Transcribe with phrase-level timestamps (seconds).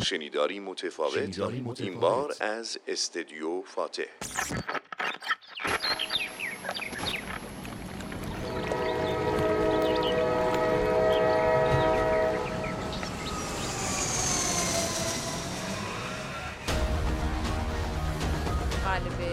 [0.00, 4.02] شنیداری متفاوت این بار از استدیو فاتح.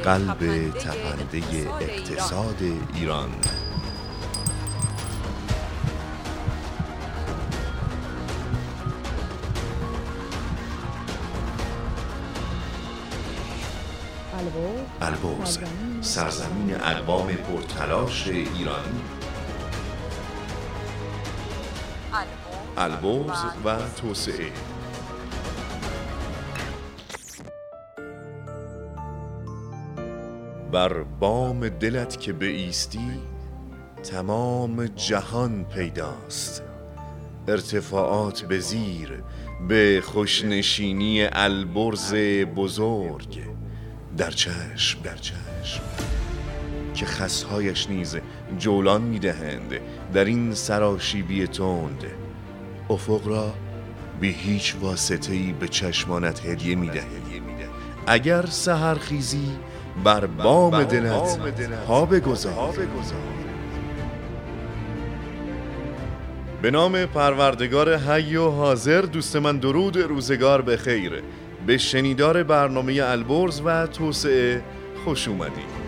[0.04, 1.44] قلب تپنده
[1.82, 2.57] اقتصاد
[2.96, 3.30] ایران.
[15.09, 15.59] البرز
[16.01, 19.01] سرزمین اقوام پرتلاش ایرانی.
[22.77, 24.51] البرز و توسعه.
[30.71, 33.11] بر بام دلت که ایستی
[34.03, 36.63] تمام جهان پیداست.
[37.47, 39.23] ارتفاعات به زیر
[39.67, 42.13] به خوشنشینی البرز
[42.55, 43.58] بزرگ.
[44.19, 45.81] در چشم در چشم
[46.94, 48.17] که خسهایش نیز
[48.57, 49.73] جولان می‌دهند.
[50.13, 52.03] در این سراشیبی تند
[52.89, 53.53] افق را
[54.21, 57.03] به هیچ واسطه ای به چشمانت هدیه میده
[58.07, 59.52] اگر سهرخیزی
[60.03, 61.39] بر بام دلت
[61.88, 62.73] پا بگذار.
[66.61, 71.23] به نام پروردگار حی و حاضر دوست من درود روزگار به خیر.
[71.67, 74.63] به شنیدار برنامه البرز و توسعه
[75.05, 75.79] خوش اومدید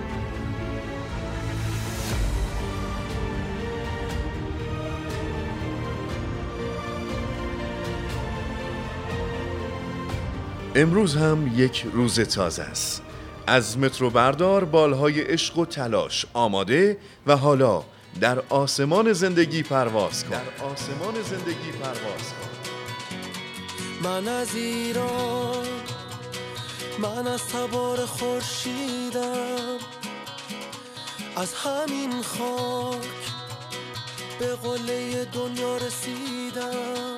[10.75, 13.01] امروز هم یک روز تازه است.
[13.47, 16.97] از مترو بردار بالهای عشق و تلاش آماده
[17.27, 17.83] و حالا
[18.21, 20.29] در آسمان زندگی پرواز کن.
[20.29, 22.51] در آسمان زندگی پرواز کن.
[24.03, 25.60] من از ایران
[27.01, 29.77] من از تبار خورشیدم
[31.35, 33.07] از همین خاک
[34.39, 37.17] به قله دنیا رسیدم.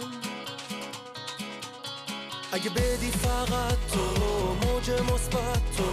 [2.52, 4.24] اگه بدی فقط تو
[4.68, 5.84] موج مثبت تو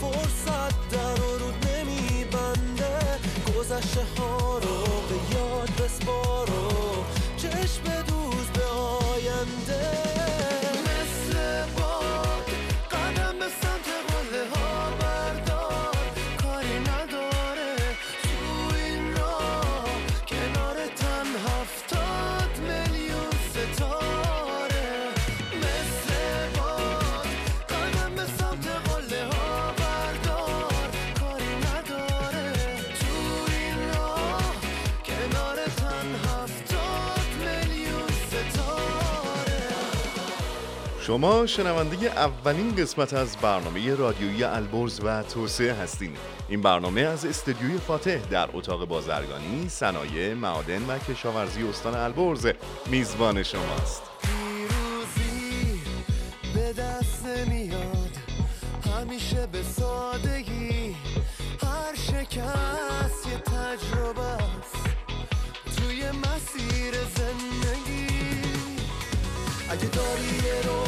[0.00, 2.98] فرصت در و رود نمیبنده.
[3.58, 7.04] گذشته ها رو به یاد بسپار و
[7.36, 10.03] چشم دوز به آینده.
[41.06, 46.12] شما شنونده اولین قسمت از برنامه رادیویی البرز و توسعه هستین.
[46.48, 52.46] این برنامه از استدیوی فاتح در اتاق بازرگانی صنایع معادن و کشاورزی استان البرز
[52.86, 54.02] میزبان شماست.
[56.54, 56.72] به
[70.62, 70.83] است.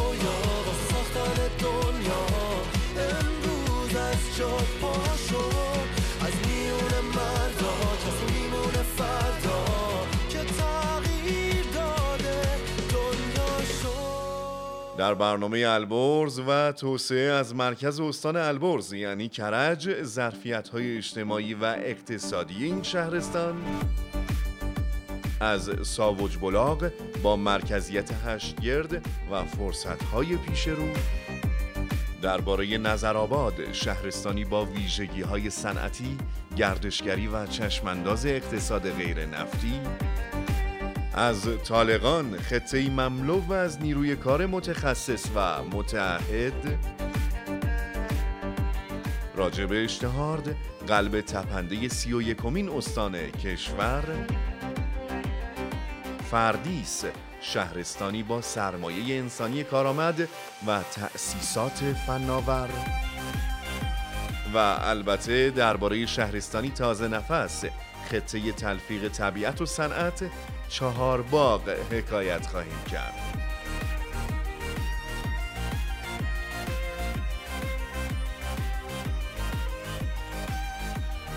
[15.07, 21.65] در برنامه البرز و توسعه از مرکز استان البرز یعنی کرج ظرفیت های اجتماعی و
[21.65, 23.55] اقتصادی این شهرستان.
[25.41, 26.91] از ساوج بلاغ
[27.23, 30.89] با مرکزیت هشتگرد و فرصتهای پیش رو.
[32.23, 36.19] درباره نظرآباد شهرستانی با ویژگی های صنعتی،
[36.57, 39.81] گردشگری و چشمانداز اقتصاد غیر نفتی
[41.17, 46.79] از طالقان خطه‌ای مملو و از نیروی کار متخصص و متعهد.
[49.37, 54.05] راجب اشتهارد قلب تپنده سی و یکمین استان کشور.
[56.31, 57.05] فردیس
[57.41, 60.29] شهرستانی با سرمایه انسانی کارآمد
[60.67, 62.69] و تأسیسات فناور.
[64.55, 67.65] و البته درباره شهرستانی تازه نفس
[68.11, 70.23] خطه تلفیق طبیعت و صنعت
[70.69, 73.15] چهار باغ حکایت خواهیم کرد.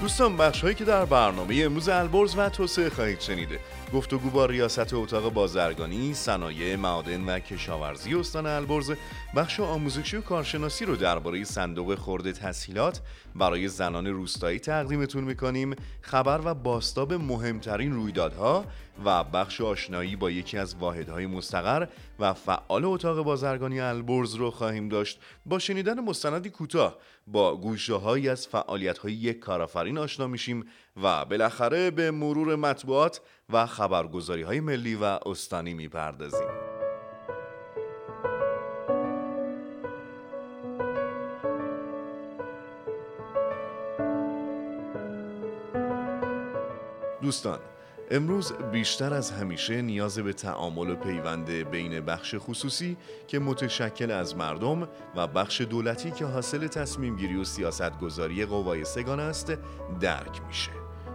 [0.01, 3.59] دوستان بخش هایی که در برنامه امروز البرز و توسعه خواهید شنیده.
[3.93, 8.91] گفتگو با ریاست اتاق بازرگانی، صنایع معادن و کشاورزی استان البرز.
[9.35, 13.01] بخش آموزشی و کارشناسی رو درباره صندوق خورده تسهیلات
[13.35, 15.75] برای زنان روستایی تقدیمتون می‌کنیم.
[16.01, 18.65] خبر و باستاب مهمترین رویدادها
[19.05, 21.87] و بخش آشنایی با یکی از واحدهای مستقر
[22.19, 25.19] و فعال اتاق بازرگانی البرز رو خواهیم داشت.
[25.45, 26.97] با شنیدن مستندی کوتاه
[27.27, 30.65] با گوشه هایی از فعالیت های یک کارآفرین آشنا میشیم
[31.03, 36.68] و بالاخره به مرور مطبوعات و خبرگزاری های ملی و استانی می‌پردازیم.
[47.29, 47.59] دوستان
[48.11, 52.97] امروز بیشتر از همیشه نیاز به تعامل و پیوند بین بخش خصوصی
[53.27, 58.85] که متشکل از مردم و بخش دولتی که حاصل تصمیم گیری و سیاست گذاری قوای
[58.85, 59.53] سگان است
[59.99, 60.71] درک میشه.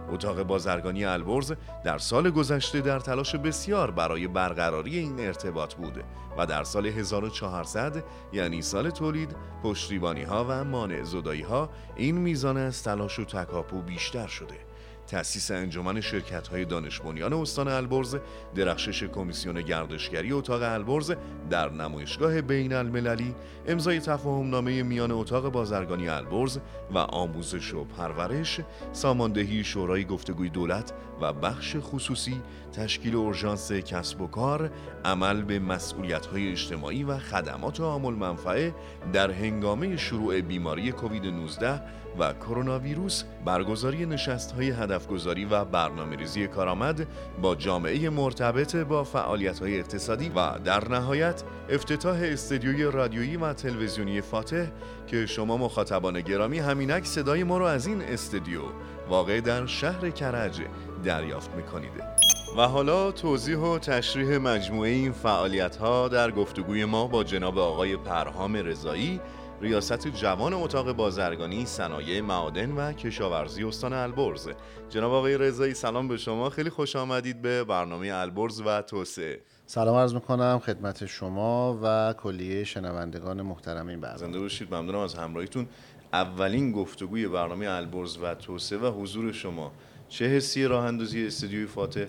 [0.09, 1.53] اتاق بازرگانی البرز
[1.83, 6.03] در سال گذشته در تلاش بسیار برای برقراری این ارتباط بود
[6.37, 8.03] و در سال 1400
[8.33, 13.81] یعنی سال تولید پشتیبانی ها و مانع زدایی ها این میزان از تلاش و تکاپو
[13.81, 14.74] بیشتر شده
[15.07, 18.15] تأسیس انجمن شرکت های دانش بنیان استان البرز
[18.55, 21.13] درخشش کمیسیون گردشگری اتاق البرز
[21.49, 23.35] در نمایشگاه بین المللی
[23.67, 26.59] امضای تفاهم نامه میان اتاق بازرگانی البرز
[26.93, 28.59] و آموزش و پرورش
[28.91, 32.41] ساماندهی شورای گفتگوی دولت و بخش خصوصی
[32.73, 34.71] تشکیل اورژانس کسب و کار
[35.05, 38.75] عمل به مسئولیت های اجتماعی و خدمات عامل منفعه
[39.13, 41.81] در هنگامه شروع بیماری کووید 19
[42.19, 47.07] و کرونا ویروس برگزاری نشست های هدفگذاری و برنامه ریزی کارآمد
[47.41, 54.21] با جامعه مرتبط با فعالیت های اقتصادی و در نهایت افتتاح استدیوی رادیویی و تلویزیونی
[54.21, 54.65] فاتح
[55.07, 58.61] که شما مخاطبان گرامی همینک صدای ما رو از این استدیو
[59.09, 60.61] واقع در شهر کرج
[61.03, 62.25] دریافت می‌کنید.
[62.57, 67.97] و حالا توضیح و تشریح مجموعه این فعالیت ها در گفتگوی ما با جناب آقای
[67.97, 69.21] پرهام رضایی
[69.61, 74.49] ریاست جوان اتاق بازرگانی صنایع معادن و کشاورزی استان البرز.
[74.89, 76.49] جناب آقای رضایی سلام به شما.
[76.49, 79.41] خیلی خوش آمدید به برنامه البرز و توسعه.
[79.65, 84.19] سلام عرض می‌کنم خدمت شما و کلیه شنوندگان محترم این برنامه.
[84.19, 85.67] زنده باشید ممنونم از همراهیتون.
[86.13, 89.71] اولین گفتگوی برنامه البرز و توسعه و حضور شما.
[90.09, 92.05] چه حسی راه اندازی استودیوی فاتح؟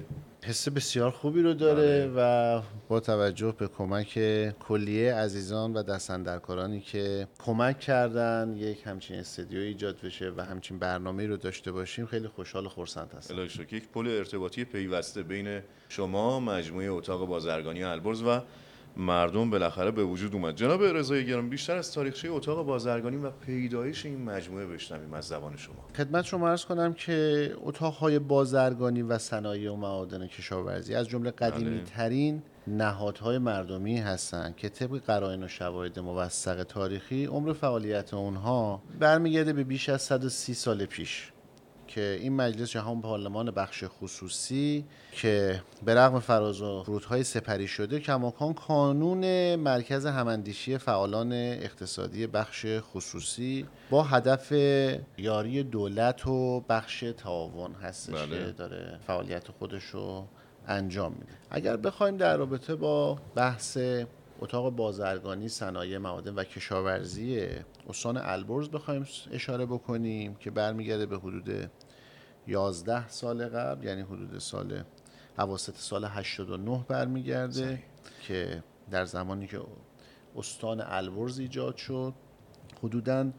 [0.47, 4.19] حس بسیار خوبی رو داره و با توجه به کمک
[4.59, 11.27] کلیه عزیزان و دستندرکارانی که کمک کردن یک همچین استدیو ایجاد بشه و همچین برنامه
[11.27, 13.35] رو داشته باشیم خیلی خوشحال و خرسند هستم.
[13.73, 18.41] یک پل ارتباطی پیوسته بین شما مجموعه اتاق بازرگانی البرز و
[18.97, 20.57] مردم بالاخره به وجود اومد.
[20.57, 25.57] جناب رضای گرام بیشتر از تاریخچه اتاق بازرگانی و پیدایش این مجموعه بشنویم از زبان
[25.57, 25.75] شما.
[25.97, 31.83] خدمت شما عرض کنم که اتاقهای بازرگانی و صنایع و معادن کشاورزی از جمله قدیمی
[31.85, 39.53] ترین نهادهای مردمی هستند که طبق قرائن و شواهد موثق تاریخی عمر فعالیت اونها برمیگرده
[39.53, 41.33] به بیش از 130 سال پیش.
[41.97, 48.01] که این مجلس جهان پارلمان بخش خصوصی که به رغم فراز و فرودهای سپری شده
[48.01, 54.53] کماکان کانون مرکز هماندیشی فعالان اقتصادی بخش خصوصی با هدف
[55.19, 58.47] یاری دولت و بخش تعاون هستش بله.
[58.47, 60.27] که داره فعالیت خودش رو
[60.69, 63.79] انجام میده اگر بخوایم در رابطه با بحث
[64.41, 67.47] اتاق بازرگانی صنایع معادن و کشاورزی
[67.89, 71.71] استان البرز بخوایم اشاره بکنیم که برمیگرده به حدود
[72.47, 74.83] 11 سال قبل یعنی حدود سال
[75.39, 77.79] حواست سال 89 برمیگرده صحیح.
[78.23, 79.61] که در زمانی که
[80.37, 82.15] استان البرز ایجاد شد
[82.83, 83.31] حدوداً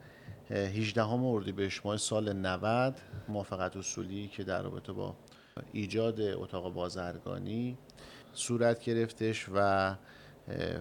[0.50, 5.16] 18 اردیبهشت ماه سال 90 موافقت اصولی که در رابطه با
[5.72, 7.78] ایجاد اتاق بازرگانی
[8.34, 9.96] صورت گرفتش و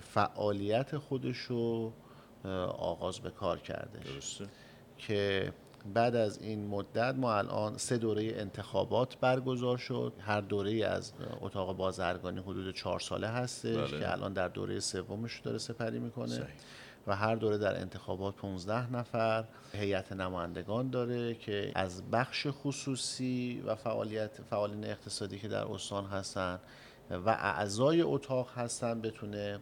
[0.00, 1.92] فعالیت خودش رو
[2.78, 4.47] آغاز به کار کرده درسته
[4.99, 5.52] که
[5.95, 11.76] بعد از این مدت ما الان سه دوره انتخابات برگزار شد هر دوره از اتاق
[11.76, 14.00] بازرگانی حدود چهار ساله هستش بله.
[14.00, 16.47] که الان در دوره سومش داره سپری می‌کنه صحیح.
[17.07, 23.75] و هر دوره در انتخابات 15 نفر هیئت نمایندگان داره که از بخش خصوصی و
[23.75, 26.59] فعالیت فعالین اقتصادی که در استان هستن
[27.11, 29.61] و اعضای اتاق هستن بتونه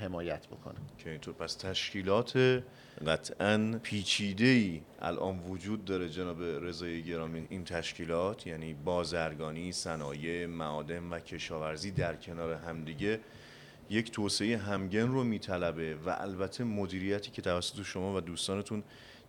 [0.00, 2.62] حمایت بکنه که اینطور پس تشکیلات
[3.06, 11.10] قطعا پیچیده ای الان وجود داره جناب رضای گرامی این تشکیلات یعنی بازرگانی صنایع معادن
[11.10, 13.20] و کشاورزی در کنار همدیگه
[13.90, 18.82] یک توسعه همگن رو میطلبه و البته مدیریتی که توسط شما و دوستانتون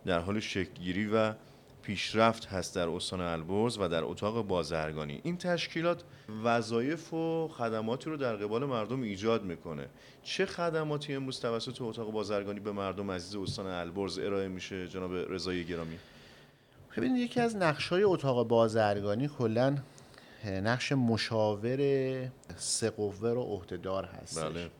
[0.06, 1.34] در حال شکلگیری و
[1.82, 5.20] پیشرفت هست در استان البرز و در اتاق بازرگانی.
[5.22, 6.02] این تشکیلات
[6.44, 9.86] وظایف و خدماتی رو در قبال مردم ایجاد می‌کنه.
[10.22, 15.64] چه خدماتی امروز توسط اتاق بازرگانی به مردم عزیز استان البرز ارائه میشه جناب رضای
[15.64, 15.98] گرامی؟
[16.96, 19.76] ببینید یکی از نقش های اتاق بازرگانی کلا
[20.44, 21.78] نقش مشاور
[22.56, 24.42] سه قوه رو عهدهدار هستش.
[24.42, 24.70] بله.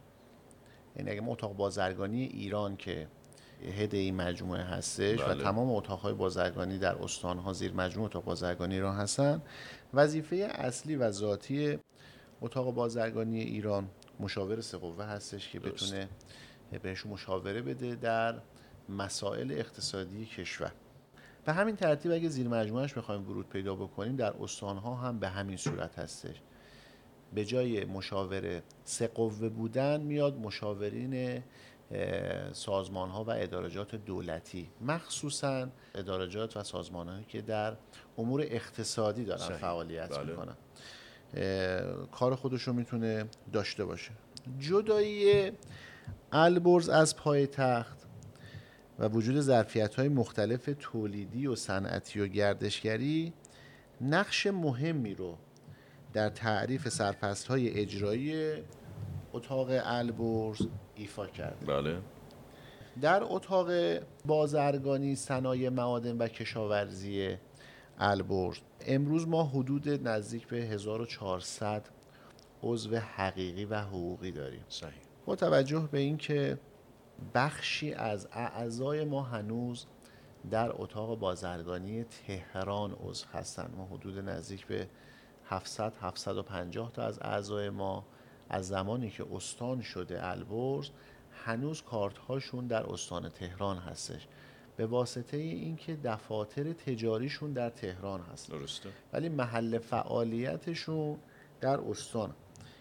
[0.97, 3.07] یعنی اگه ما اتاق بازرگانی ایران که
[3.79, 5.43] هد این مجموعه هستش و بله.
[5.43, 9.43] تمام اتاقهای بازرگانی در استانها زیر مجموعه اتاق بازرگانی ایران هستن
[9.95, 11.79] وظیفه اصلی و ذاتی
[12.41, 13.89] اتاق بازرگانی ایران
[14.21, 15.75] مشاور سه قوه هستش که درست.
[15.75, 16.09] بتونه
[16.83, 18.35] بهشون مشاوره بده در
[18.89, 20.73] مسائل اقتصادی کشور
[21.45, 25.57] به همین ترتیب اگه زیر مجموعهش بخوایم ورود پیدا بکنیم در استانها هم به همین
[25.57, 26.41] صورت هستش
[27.35, 31.43] به جای مشاور سه قوه بودن میاد مشاورین
[32.53, 37.77] سازمان ها و ادارجات دولتی مخصوصا ادارجات و سازمان هایی که در
[38.19, 39.57] امور اقتصادی دارن صحیح.
[39.57, 40.31] فعالیت بله.
[40.31, 40.57] می‌کنن
[42.13, 44.11] کار خودش رو می‌تونه داشته باشه
[44.59, 45.53] جدایی
[46.33, 47.99] البرز از پای تخت
[48.99, 53.33] و وجود ظرفیت های مختلف تولیدی و صنعتی و گردشگری
[54.01, 55.39] نقش مهمی رو
[56.13, 58.55] در تعریف سرپست های اجرایی
[59.33, 61.99] اتاق البرز ایفا کرده بله.
[63.01, 63.71] در اتاق
[64.27, 67.37] بازرگانی صنایع معادن و کشاورزی
[67.99, 71.89] البرز امروز ما حدود نزدیک به 1400
[72.63, 74.65] عضو حقیقی و حقوقی داریم.
[74.69, 74.93] صحیح.
[75.27, 76.59] با توجه به اینکه
[77.35, 79.87] بخشی از اعضای ما هنوز
[80.51, 84.89] در اتاق بازرگانی تهران عضو هستند ما حدود نزدیک به
[85.45, 88.05] 700 750 تا از اعضای ما
[88.53, 90.91] از زمانی که استان شده البرز
[91.45, 94.27] هنوز کارت هاشون در استان تهران هستش.
[94.77, 98.51] به واسطه اینکه دفاتر تجاریشون در تهران هست.
[98.51, 98.89] درسته.
[99.13, 101.19] ولی محل فعالیتشون
[101.61, 102.35] در استان.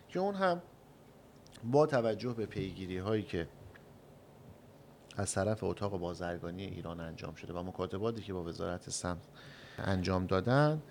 [0.10, 0.62] که اون هم
[1.63, 3.48] با توجه به پیگیری هایی که
[5.18, 9.28] از طرف اتاق بازرگانی ایران انجام شده و مکاتباتی که با وزارت سمت
[9.78, 10.82] انجام دادن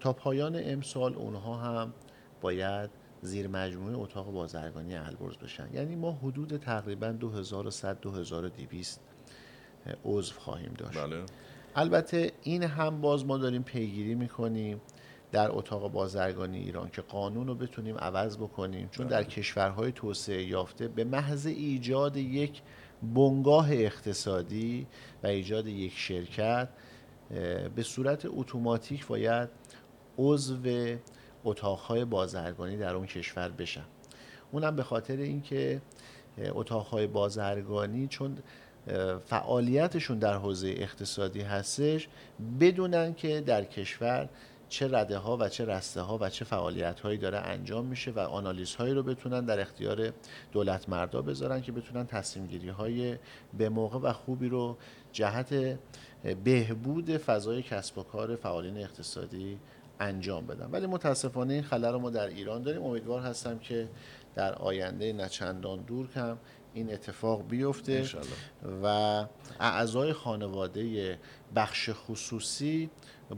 [0.00, 1.94] تا پایان امسال اونها هم
[2.40, 2.90] باید
[3.22, 5.68] زیر مجموعه اتاق بازرگانی البرز بشن.
[5.72, 9.00] یعنی ما حدود تقریبا 2100 2200
[10.04, 10.98] عضو خواهیم داشت.
[10.98, 11.22] بله.
[11.74, 14.80] البته این هم باز ما داریم پیگیری می‌کنیم
[15.32, 18.88] در اتاق بازرگانی ایران که قانون رو بتونیم عوض بکنیم.
[18.88, 22.62] چون در کشورهای توسعه یافته به محض ایجاد یک
[23.02, 24.86] بنگاه اقتصادی
[25.22, 26.68] و ایجاد یک شرکت
[27.74, 29.48] به صورت اتوماتیک باید
[30.18, 30.56] عضو
[31.44, 33.84] اتاقهای بازرگانی در اون کشور بشن.
[34.52, 35.80] اونم به خاطر اینکه
[36.38, 38.38] اتاقهای بازرگانی چون
[39.26, 42.08] فعالیتشون در حوزه اقتصادی هستش
[42.60, 44.28] بدونن که در کشور
[44.68, 48.18] چه رده ها و چه رسته ها و چه فعالیت هایی داره انجام میشه و
[48.18, 50.12] آنالیز هایی رو بتونن در اختیار
[50.52, 53.16] دولت مردا بذارن که بتونن تصمیم گیری های
[53.58, 54.76] به موقع و خوبی رو
[55.12, 55.78] جهت
[56.44, 59.58] بهبود فضای کسب و کار فعالین اقتصادی
[60.00, 62.82] انجام بدن ولی متاسفانه این خلل رو ما در ایران داریم.
[62.82, 63.88] امیدوار هستم که
[64.34, 66.38] در آینده نچندان دور کم
[66.74, 68.28] این اتفاق بیفته انشالله.
[68.82, 69.26] و
[69.60, 71.18] اعضای خانواده
[71.56, 72.90] بخش خصوصی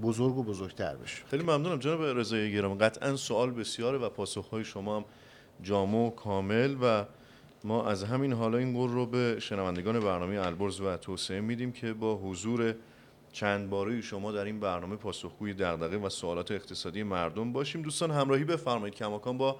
[0.03, 1.25] بزرگ و بزرگتر بشه.
[1.27, 2.79] خیلی ممنونم جناب رضای گرامی.
[2.79, 5.05] قطعا سوال بسیاره و پاسخهای شما هم
[5.63, 7.05] جامع و کامل و
[7.65, 11.93] ما از همین حالا این قول رو به شنوندگان برنامه البرز و توسعه میدیم که
[11.93, 12.75] با حضور
[13.33, 17.83] چند باره شما در این برنامه پاسخگوی دغدغه و سوالات اقتصادی مردم باشیم.
[17.83, 18.95] دوستان همراهی بفرمایید.
[18.95, 19.57] کماکان با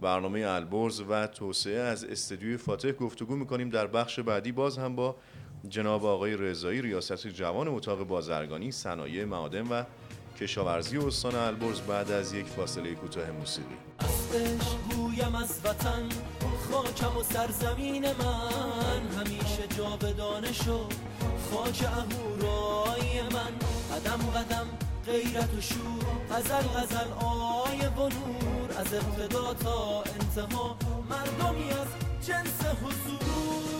[0.00, 3.70] برنامه البرز و توسعه از استدیوی فاتح گفتگو می‌کنیم.
[3.70, 5.16] در بخش بعدی باز هم با
[5.68, 9.82] جناب آقای رضایی ریاست جوان اتاق بازرگانی صنایع معادن و
[10.40, 13.76] کشاورزی استان البرز بعد از یک فاصله کوتاه موسیقی.
[14.96, 16.08] گویم از وطن
[16.70, 19.02] خاکم و سرزمین من.
[19.18, 20.88] همیشه جاودانه شو.
[21.50, 23.52] خاک اهورای من.
[23.92, 24.66] قدم قدم
[25.06, 26.04] غیرت و شور.
[26.30, 28.70] غزل غزل آیه و نور.
[28.78, 30.76] از ابتدا تا انتها
[31.10, 31.88] مردمی از
[32.26, 33.79] جنس حضور.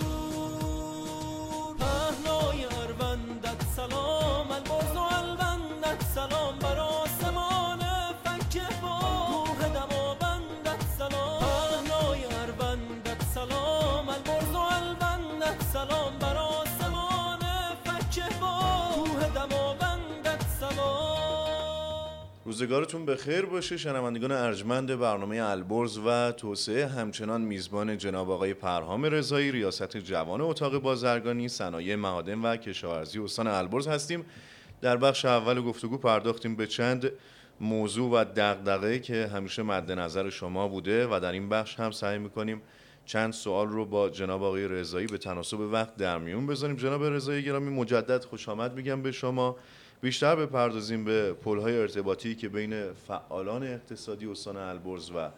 [22.50, 23.76] روزگارتون به خیر باشه.
[23.76, 30.78] شنوندگان ارجمند برنامه البرز و توسعه همچنان میزبان جناب آقای پرهام رضایی ریاست جوان اتاق
[30.78, 34.24] بازرگانی صنایع معادن و کشاورزی استان البرز هستیم.
[34.80, 37.12] در بخش اول گفتگو پرداختیم به چند
[37.60, 42.18] موضوع و دغدغه که همیشه مد نظر شما بوده و در این بخش هم سعی
[42.18, 42.62] می‌کنیم
[43.04, 46.76] چند سوال رو با جناب آقای رضایی به تناسب وقت در میون بذاریم.
[46.76, 49.56] جناب رضایی گرامی مجدد خوش آمد میگم به شما.
[50.00, 55.30] بیشتر بپردازیم به پلهای ارتباطی که بین فعالان اقتصادی استان البرز و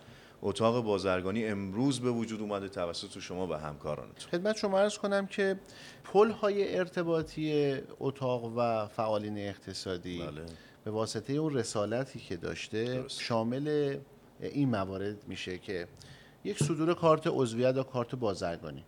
[0.43, 5.61] اتاق بازرگانی امروز به وجود اومده توسط شما و همکارانتون خدمت شما ارز کنم که
[6.05, 10.43] پل های ارتباطی اتاق و فعالین اقتصادی بله.
[10.85, 13.21] به واسطه اون رسالتی که داشته درست.
[13.21, 13.97] شامل
[14.41, 15.87] این موارد میشه که
[16.45, 18.85] یک صدور کارت عضویت یا کارت بازرگانی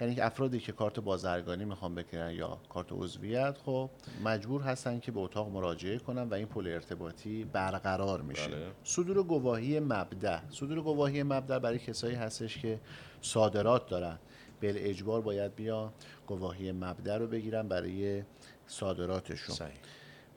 [0.00, 3.90] یعنی افرادی که کارت بازرگانی می‌خوان بگیرن یا کارت عضویت خب
[4.24, 8.66] مجبور هستن که به اتاق مراجعه کنن و این پل ارتباطی برقرار میشه بله.
[8.84, 12.80] صدور گواهی مبدع صدور گواهی مبدع برای کسایی هستش که
[13.20, 14.18] صادرات دارن
[14.60, 15.92] بل اجبار باید بیان
[16.26, 18.22] گواهی مبدع رو بگیرن برای
[18.66, 19.76] صادراتشون صحیح.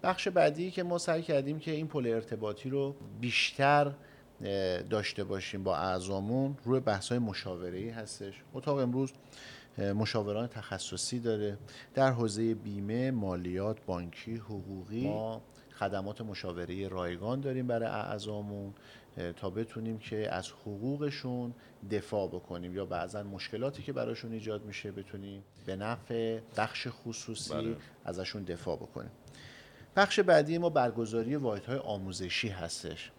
[0.03, 3.91] بخش بعدی که ما سعی کردیم که این پل ارتباطی رو بیشتر
[4.89, 8.33] داشته باشیم با اعضامون روی بحث های مشاوره هستش.
[8.53, 9.13] اتاق امروز
[9.77, 11.57] مشاوران تخصصی داره.
[11.93, 15.41] در حوزه بیمه مالیات بانکی حقوقی ما
[15.79, 18.73] خدمات مشاوره رایگان داریم برای اعضامون
[19.35, 21.53] تا بتونیم که از حقوقشون
[21.91, 27.75] دفاع بکنیم یا بعضا مشکلاتی که براشون ایجاد میشه بتونیم به نفع بخش خصوصی بله.
[28.05, 29.11] ازشون دفاع بکنیم.
[29.95, 33.11] بخش بعدی ما برگزاری واحدهای آموزشی هستش.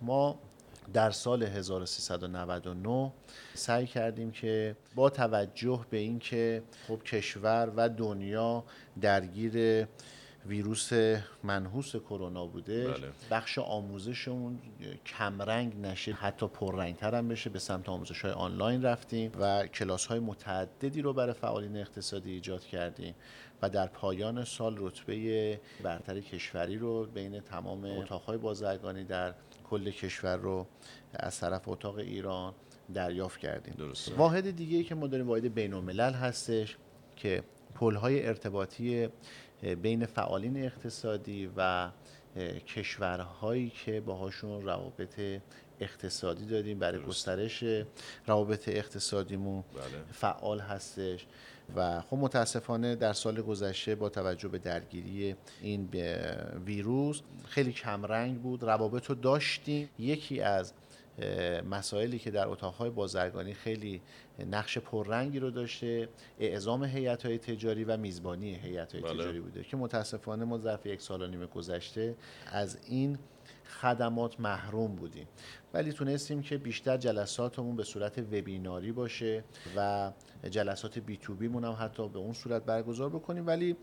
[0.00, 0.38] ما
[0.92, 3.12] در سال 1399
[3.54, 8.64] سعی کردیم که با توجه به اینکه خب کشور و دنیا
[9.00, 9.86] درگیر
[10.46, 10.92] ویروس
[11.42, 13.08] منحوس کرونا بوده بله.
[13.30, 14.58] بخش آموزشمون
[15.06, 20.18] کمرنگ نشه حتی پررنگتر هم بشه به سمت آموزش های آنلاین رفتیم و کلاس های
[20.18, 23.14] متعددی رو برای فعالین اقتصادی ایجاد کردیم
[23.62, 29.34] و در پایان سال رتبه برتر کشوری رو بین تمام اتاقهای بازرگانی در
[29.70, 30.66] کل کشور رو
[31.14, 32.54] از طرف اتاق ایران
[32.94, 34.14] دریافت کردیم درسته.
[34.14, 36.76] واحد دیگه که ما داریم واحد بین الملل هستش
[37.16, 37.42] که
[37.74, 39.08] پل های ارتباطی
[39.82, 41.90] بین فعالین اقتصادی و
[42.66, 45.20] کشورهایی که باهاشون روابط
[45.80, 47.64] اقتصادی داریم برای گسترش
[48.26, 49.82] روابط اقتصادیمون بله.
[50.12, 51.26] فعال هستش
[51.76, 55.88] و خب متاسفانه در سال گذشته با توجه به درگیری این
[56.66, 60.72] ویروس خیلی کمرنگ بود روابط رو داشتیم یکی از
[61.70, 64.00] مسائلی که در اتاقهای بازرگانی خیلی
[64.50, 66.08] نقش پررنگی رو داشته
[66.40, 69.14] اعزام هیئت های تجاری و میزبانی هیئت های بله.
[69.14, 72.14] تجاری بوده که متاسفانه ما ظرف یک سال و نیم گذشته
[72.52, 73.18] از این
[73.70, 75.26] خدمات محروم بودیم.
[75.74, 79.44] ولی تونستیم که بیشتر جلساتمون به صورت وبیناری باشه
[79.76, 80.12] و
[80.50, 83.46] جلسات بی تو بی هم حتی به اون صورت برگزار بکنیم.
[83.46, 83.76] ولی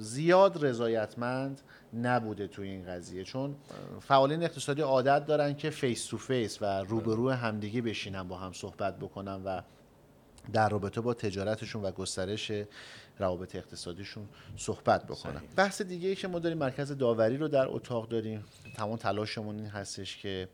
[0.00, 1.60] زیاد رضایتمند
[1.94, 3.24] نبوده تو این قضیه.
[3.24, 3.56] چون
[4.00, 8.98] فعالین اقتصادی عادت دارن که face to face و روبرو همدیگه بشینن با هم صحبت
[8.98, 9.60] بکنن و
[10.52, 12.52] در رابطه با تجارتشون و گسترش
[13.18, 15.42] روابط اقتصادیشون صحبت بکنن.
[15.56, 18.44] بحث دیگه ای که ما داریم مرکز داوری رو در اتاق داریم.
[18.76, 20.48] تمام تلاشمون این هستش که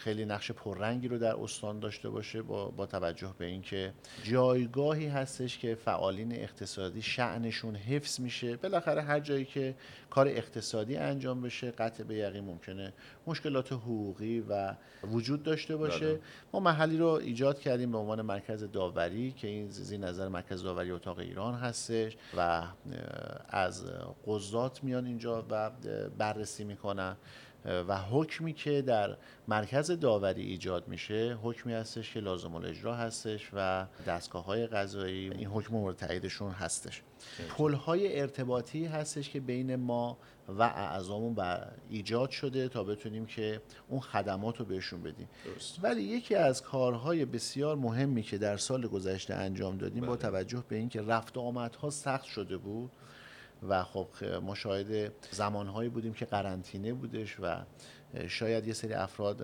[0.00, 5.58] خیلی نقش پررنگی رو در استان داشته باشه با, با توجه به اینکه جایگاهی هستش
[5.58, 8.56] که فعالین اقتصادی شعنشون حفظ میشه.
[8.56, 9.74] بالاخره هر جایی که
[10.10, 12.92] کار اقتصادی انجام بشه قطع به یقین ممکنه
[13.26, 16.06] مشکلات حقوقی و وجود داشته باشه.
[16.06, 16.20] دادم.
[16.52, 20.90] ما محلی رو ایجاد کردیم به عنوان مرکز داوری که این زی نظر مرکز داوری
[20.90, 22.62] اتاق ایران هستش و
[23.48, 23.84] از
[24.26, 25.70] قضات میان اینجا و
[26.18, 27.16] بررسی می‌کنن.
[27.64, 29.16] و حکمی که در
[29.48, 35.46] مرکز داوری ایجاد میشه حکمی هستش که لازم الاجرا هستش و دستگاه های قضایی این
[35.46, 37.02] حکم مورد تاییدشون هستش.
[37.56, 40.18] پل های ارتباطی هستش که بین ما
[40.48, 41.36] و اعضامون
[41.88, 45.28] ایجاد شده تا بتونیم که اون خدمات رو بهشون بدیم.
[45.82, 50.30] ولی یکی از کارهای بسیار مهمی که در سال گذشته انجام دادیم با بله.
[50.30, 52.90] توجه به اینکه رفت و آمدها سخت شده بود
[53.68, 54.08] و خب
[54.42, 57.56] ما شاهد زمانهایی بودیم که قرنطینه بودش و
[58.28, 59.42] شاید یه سری افراد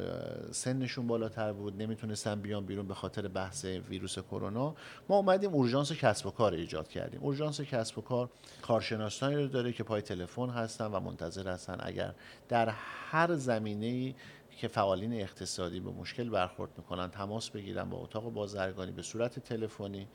[0.53, 4.75] سنشون بالاتر بود نمی‌تونستن بیان بیرون به خاطر بحث ویروس کرونا.
[5.09, 7.21] ما اومدیم اورژانس کسب و کار ایجاد کردیم.
[7.21, 8.31] اورژانس کسب و کار
[8.63, 12.15] کارشناسانی رو داره که پای تلفن هستن و منتظر هستن اگر
[12.49, 12.69] در
[13.11, 14.15] هر زمینه
[14.57, 20.09] که فعالین اقتصادی به مشکل برخورد می‌کنن تماس بگیرن با اتاق بازرگانی به صورت تلفنی.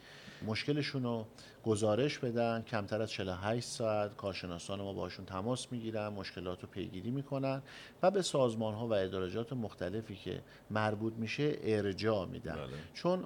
[0.45, 1.25] مشکلشون رو
[1.65, 7.61] گزارش بدن کمتر از 48 ساعت کارشناسان ما باشون تماس می‌گیرن مشکلات رو پیگیری می‌کنن
[8.03, 12.67] و به سازمان ها و ادارجات مختلفی که مربوط میشه ارجاع میدن بله.
[12.93, 13.23] چون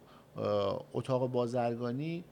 [0.93, 2.23] اتاق بازرگانی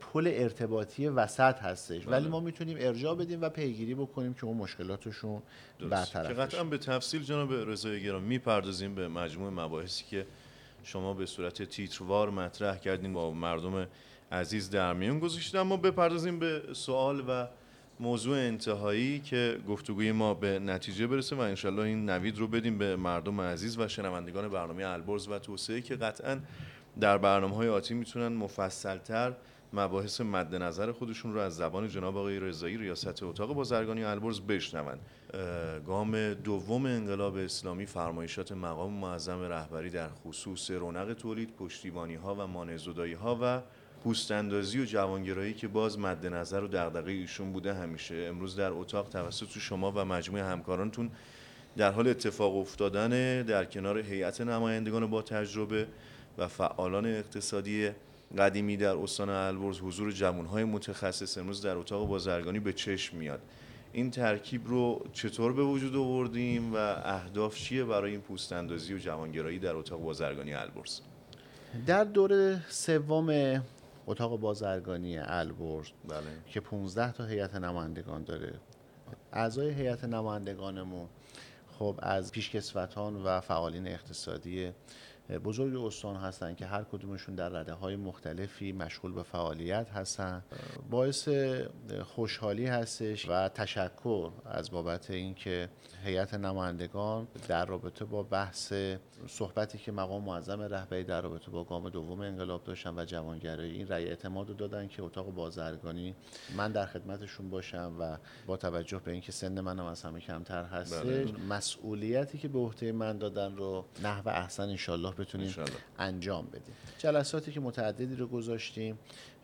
[0.00, 2.16] پل ارتباطی وسط هستش بله.
[2.16, 5.42] ولی ما می‌تونیم ارجاع بدیم و پیگیری بکنیم که اون مشکلاتشون
[5.90, 10.26] برطرف که قطعا به تفصیل جناب رضای گرام می‌پردازیم به مجموع مباحثی که
[10.82, 13.86] شما به صورت تیتروار مطرح کردیم با مردم
[14.32, 15.56] عزیز در میون گذاشتید.
[15.56, 17.46] اما بپردازیم به سوال و
[18.00, 22.96] موضوع انتهایی که گفتگوی ما به نتیجه برسه و انشالله این نوید رو بدیم به
[22.96, 26.40] مردم عزیز و شنوندگان برنامه البرز و توسعه که قطعا
[27.00, 29.32] در برنامه های آتی می‌تونن مفصلتر
[29.72, 34.98] مباحث مد نظر خودشون رو از زبان جناب آقای رضایی ریاست اتاق بازرگانی البرز بشنون
[35.86, 42.46] گام دوم انقلاب اسلامی فرمایشات مقام معظم رهبری در خصوص رونق تولید پشتیبانی ها و
[42.46, 42.76] مانع
[43.22, 43.60] ها و
[44.04, 48.14] پوستاندازی و جوانگرایی که باز مد نظر و دغدغه ایشون بوده همیشه.
[48.14, 51.10] امروز در اتاق توسط شما و مجموعه همکارانتون
[51.76, 55.86] در حال اتفاق افتادن در کنار هیئت نمایندگان با تجربه
[56.38, 57.90] و فعالان اقتصادی
[58.38, 63.40] قدیمی در استان البرز حضور جوانهای متخصص امروز در اتاق بازرگانی به چشم میاد.
[63.92, 68.98] این ترکیب رو چطور به وجود آوردیم و اهداف چیه برای این پوست اندازی و
[68.98, 71.00] جوانگرایی در اتاق بازرگانی البرز؟
[71.86, 73.60] در دور سوم
[74.08, 76.22] اتاق بازرگانی البرز بله.
[76.46, 78.54] که 15 تا هیئت نمایندگان داره
[79.32, 81.08] اعضای هیئت نمایندگانمون
[81.78, 84.72] خب از پیشکسوتان و فعالین اقتصادی
[85.30, 90.42] بزرگ استان هستند که هر کدومشون در رده های مختلفی مشغول به فعالیت هستن
[90.90, 91.28] باعث
[92.02, 95.68] خوشحالی هستش و تشکر از بابت اینکه
[96.04, 98.72] هیئت نمایندگان در رابطه با بحث
[99.26, 103.88] صحبتی که مقام معظم رهبری در رابطه با گام دوم انقلاب داشتن و جوانگرایی این
[103.88, 106.14] رأی اعتماد رو دادن که اتاق بازرگانی
[106.56, 111.02] من در خدمتشون باشم و با توجه به اینکه سن منم از همه کمتر هست
[111.02, 111.32] بله.
[111.48, 115.54] مسئولیتی که به عهده من دادن رو نحو احسن انشالله بتونیم
[115.98, 116.74] انجام بدیم.
[116.98, 118.98] جلساتی که متعددی رو گذاشتیم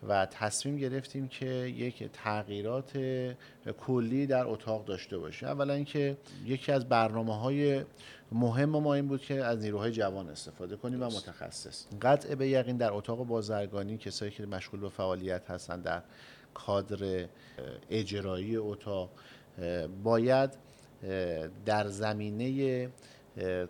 [0.08, 2.98] و تصمیم گرفتیم که یک تغییرات
[3.78, 5.48] کلی در اتاق داشته باشیم.
[5.48, 7.84] اولا اینکه یکی از برنامه های
[8.32, 11.87] مهم ما این بود که از نیروهای جوان استفاده کنیم و متخصص.
[12.02, 16.02] قطع به یقین در اتاق بازرگانی کسایی که مشغول به فعالیت هستن در
[16.54, 17.26] کادر
[17.90, 19.10] اجرایی اتاق
[20.04, 20.50] باید
[21.66, 22.88] در زمینه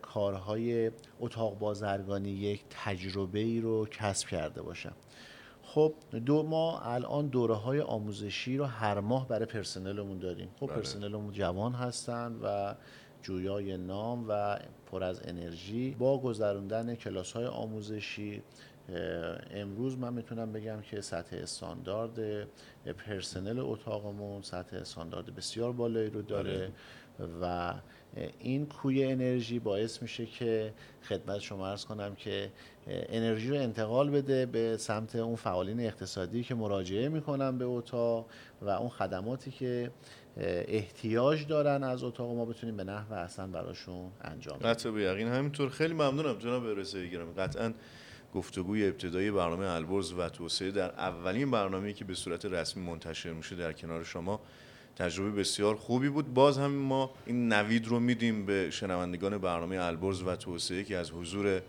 [0.03, 4.93] کارهای اتاق بازرگانی یک تجربه ای رو کسب کرده باشم
[5.63, 5.95] خب
[6.27, 10.77] دو ما الان دوره های آموزشی رو هر ماه برای پرسنلمون داریم خب بله.
[10.77, 12.75] پرسنلمون جوان هستن و
[13.23, 18.43] جویای نام و پر از انرژی با گذراندن کلاس های آموزشی
[19.51, 22.47] امروز من می‌تونم بگم که سطح استاندارد
[23.07, 26.73] پرسنل اتاقمون سطح استاندارد بسیار بالایی رو داره
[27.19, 27.29] بله.
[27.43, 27.75] و
[28.39, 30.73] این کوی انرژی باعث میشه که
[31.09, 32.51] خدمت شما ارز کنم که
[32.87, 38.27] انرژی رو انتقال بده به سمت اون فعالین اقتصادی که مراجعه می‌کنن به اتاق
[38.63, 39.91] و اون خدماتی که
[40.69, 44.71] احتیاج دارن از اتاق ما بتونیم به نحو اصلا براشون انجام بدیم.
[44.71, 45.29] قطع به یقین.
[45.29, 47.75] همینطور خیلی ممنونم جناب رسایی گیرم قطعا
[48.35, 53.57] گفتگوی ابتدایی برنامه البرز و توسعه در اولین برنامه‌ای که به صورت رسمی منتشر میشه
[53.57, 54.41] در کنار شما
[54.97, 56.35] تجربه بسیار خوبی بود.
[56.35, 61.11] باز هم ما این نوید رو میدیم به شنوندگان برنامه البرز و توسعه که از
[61.11, 61.63] حضور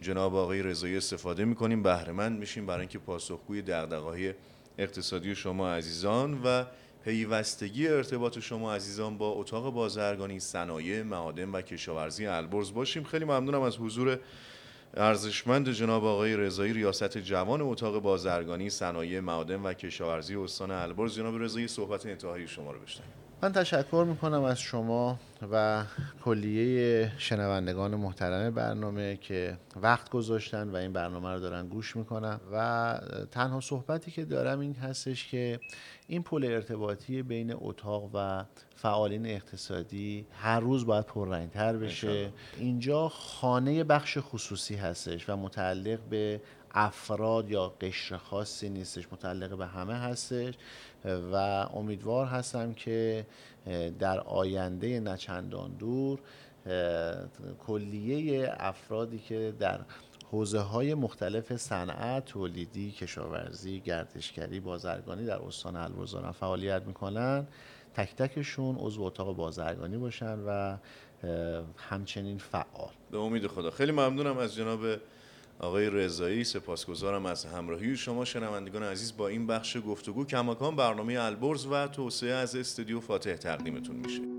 [0.00, 1.82] جناب آقای رضایی استفاده می‌کنیم.
[1.82, 4.34] بهرهمند میشیم برای اینکه پاسخگوی دغدغه‌های
[4.78, 6.64] اقتصادی شما عزیزان و
[7.04, 13.04] پیوستگی ارتباط شما عزیزان با اتاق بازرگانی صنایع معادن و کشاورزی البرز باشیم.
[13.04, 14.18] خیلی ممنونم از حضور
[14.96, 21.14] ارزشمند جناب آقای رضایی ریاست جوان اتاق بازرگانی صنایع معادن و کشاورزی استان البرز.
[21.14, 23.21] جناب رضایی صحبت انتهایی شما رو بشنویم.
[23.42, 25.18] من تشکر می‌کنم از شما
[25.52, 25.84] و
[26.24, 32.98] کلیه شنوندگان محترم برنامه که وقت گذاشتن و این برنامه رو دارن گوش می‌کنم و
[33.30, 35.60] تنها صحبتی که دارم این هستش که
[36.06, 38.44] این پل ارتباطی بین اتاق و
[38.76, 42.32] فعالین اقتصادی هر روز باید پررنگتر بشه.
[42.58, 46.40] اینجا خانه بخش خصوصی هستش و متعلق به
[46.74, 50.54] افراد یا قشر خاصی نیستش متعلق به همه هستش
[51.04, 51.36] و
[51.74, 53.26] امیدوار هستم که
[53.98, 56.18] در آینده نچندان دور
[57.66, 59.80] کلیه افرادی که در
[60.30, 67.46] حوزه های مختلف صنعت، تولیدی، کشاورزی، گردشگری، بازرگانی در استان البرز فعالیت می‌کنن
[67.94, 70.76] تک تکشون عضو اتاق بازرگانی باشن و
[71.76, 72.92] همچنین فعال.
[73.10, 73.70] به امید خدا.
[73.70, 74.80] خیلی ممنونم از جناب
[75.62, 78.24] آقای رضایی سپاسگزارم از همراهی شما.
[78.24, 83.96] شنوندگان عزیز با این بخش گفتگو کماکان برنامه البرز و توسعه از استودیو فاتح تقدیمتون
[83.96, 84.31] میشه.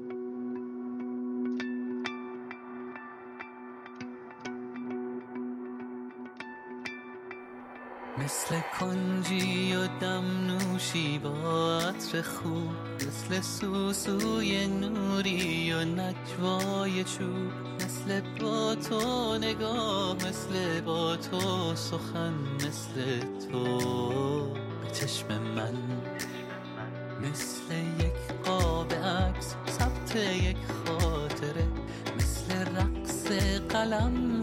[8.24, 18.22] مثل کنجی و دم نوشی با عطر خوب مثل سوسوی نوری و نجوای چوب مثل
[18.42, 23.20] با تو نگاه مثل با تو سخن مثل
[23.52, 23.78] تو
[24.54, 25.78] به چشم من
[27.22, 31.68] مثل یک قاب عکس ثبت یک خاطره
[32.18, 33.28] مثل رقص
[33.70, 34.43] قلم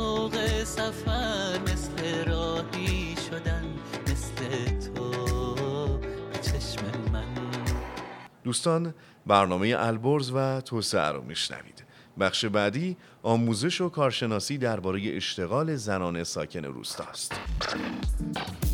[0.00, 3.64] شوق سفر مثل راهی شدن
[4.02, 6.00] مثل تو
[6.42, 7.24] چشم من.
[8.44, 8.94] دوستان
[9.26, 11.84] برنامه البرز و توسعه رو میشنوید.
[12.20, 17.40] بخش بعدی آموزش و کارشناسی درباره اشتغال زنان ساکن روستاست
[17.74, 18.69] این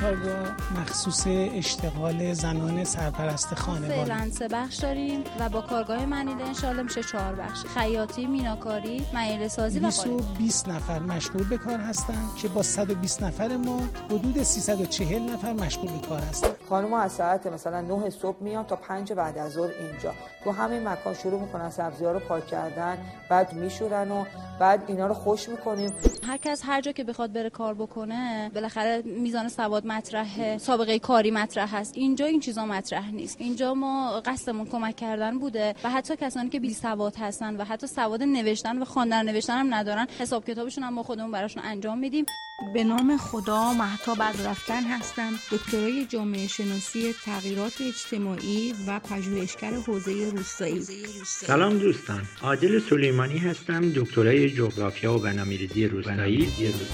[0.00, 4.04] کارگاه مخصوص اشتغال زنان سرپرست خانواده.
[4.04, 7.64] فعلا سه بخش داریم و با کارگاه منیده انشالله میشه چهار بخش.
[7.64, 10.10] خیاطی میناکاری معیله سازی و قالی.
[10.10, 13.80] 220 نفر مشغول به کار هستند که با 120 نفر ما
[14.10, 18.76] حدود 340 نفر مشغول به کار هستند خانم از ساعت مثلا 9 صبح میان تا
[18.76, 20.12] 5 بعد از ظهر اینجا.
[20.44, 22.98] تو همین مکان شروع می‌کنن سبزی ها رو پاک کردن
[23.30, 24.24] بعد میشورن و
[24.60, 25.90] بعد اینا رو خوش می‌کنیم.
[26.26, 29.02] هر کس هر جا که بخواد بره کار بکنه بالاخره
[29.36, 33.40] میزان سواد مطرحه سابقه کاری مطرح هست اینجا این چیزا مطرح نیست.
[33.40, 37.86] اینجا ما قصدمون کمک کردن بوده و حتی کسانی که بی سواد هستن و حتی
[37.86, 42.26] سواد نوشتن و خواندن نوشتن هم ندارن حساب کتابشون هم ما خودمون براشون انجام میدیم.
[42.74, 45.32] به نام خدا محتاب از رفتن هستم.
[45.52, 50.82] دکترای جامعه شناسی تغییرات اجتماعی و پژوهشگر حوزه روستایی.
[51.26, 52.22] سلام دوستان.
[52.42, 56.48] عادل سلیمانی هستم دکترای جغرافیا و برنامه‌ریزی روستایی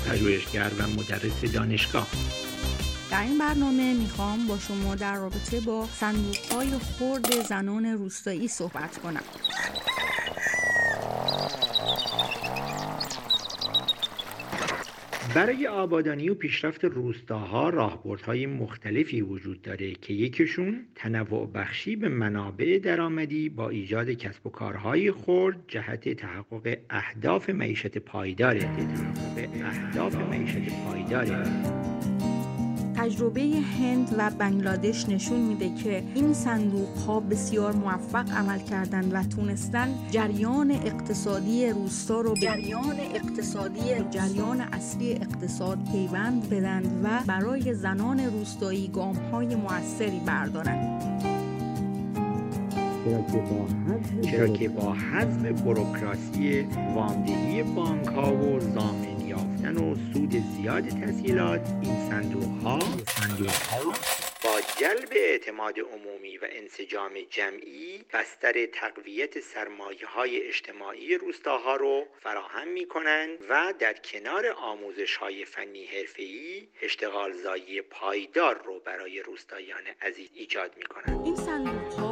[0.09, 2.09] پژوهشگر و مدرس دانشگاه.
[3.11, 8.98] در این برنامه می‌خوام با شما در رابطه با صندوق های خرد زنان روستایی صحبت
[8.98, 9.22] کنم.
[15.35, 22.79] برای آبادانی و پیشرفت روستاها راهبردهای مختلفی وجود داره که یکیشون تنوع بخشی به منابع
[22.79, 28.71] درآمدی با ایجاد کسب و کارهای خرد جهت تحقق اهداف معیشت پایداره
[29.64, 31.42] اهداف معیشت پایداره
[32.96, 33.40] تجربه
[33.81, 39.88] هند و بنگلادش نشون میده که این صندوق ها بسیار موفق عمل کردند و تونستن
[40.11, 48.20] جریان اقتصادی روستا رو به جریان اقتصادی جریان اصلی اقتصاد پیوند بدند و برای زنان
[48.20, 51.02] روستایی گام های موثری بردارند.
[54.22, 61.61] چرا که با حذف بروکراسی وامدهی بانک ها و زامن یافتن و سود زیاد تسهیلات
[61.83, 62.79] این صندوق ها
[64.45, 72.68] با جلب اعتماد عمومی و انسجام جمعی بستر تقویت سرمایه های اجتماعی روستاها رو فراهم
[72.68, 79.83] می کنند و در کنار آموزش های فنی حرفه‌ای اشتغال زایی پایدار رو برای روستایان
[80.03, 81.25] عزیز ایجاد می کنند.
[81.25, 82.12] این صندوق ها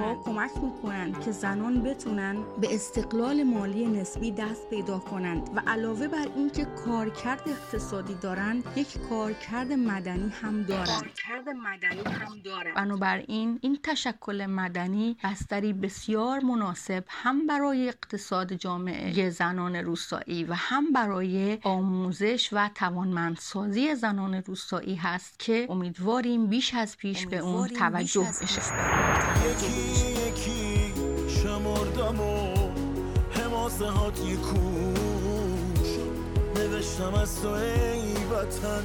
[0.00, 6.08] ها کمک می‌کنند که زنان بتونن به استقلال مالی نسبی دست پیدا کنند و علاوه
[6.08, 13.58] بر اینکه کارکرد اقتصادی دارند یک کارکرد مدنی هم دارند کارکرد مدنی هم دارند بنابراین
[13.62, 21.58] این تشکل مدنی بستری بسیار مناسب هم برای اقتصاد جامعه زنان روستایی و هم برای
[21.62, 29.89] آموزش و توانمندسازی زنان روستایی هست که امیدواریم بیش از پیش به اون توجه بشه.
[32.10, 32.70] شمردم و
[33.30, 35.88] حماسه هات کوش
[36.56, 38.82] نوشتم از تو ای وطن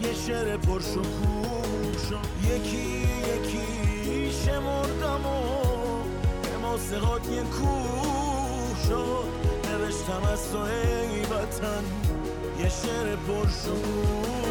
[0.00, 2.04] یه شعر پرشکوش
[2.44, 5.42] یکی یکی شمردم و
[6.54, 8.88] حماسه هات کوش
[9.70, 11.84] نوشتم از تو ای وطن
[12.58, 14.48] یه شعر پرشکوش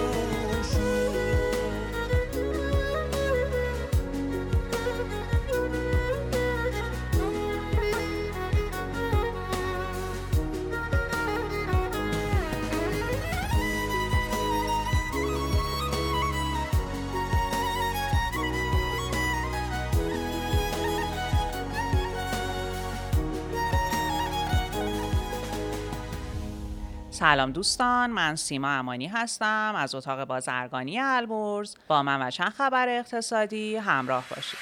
[27.20, 32.90] سلام دوستان من سیما امانی هستم از اتاق بازرگانی البرز با من و چند خبر
[32.90, 34.60] اقتصادی همراه باشید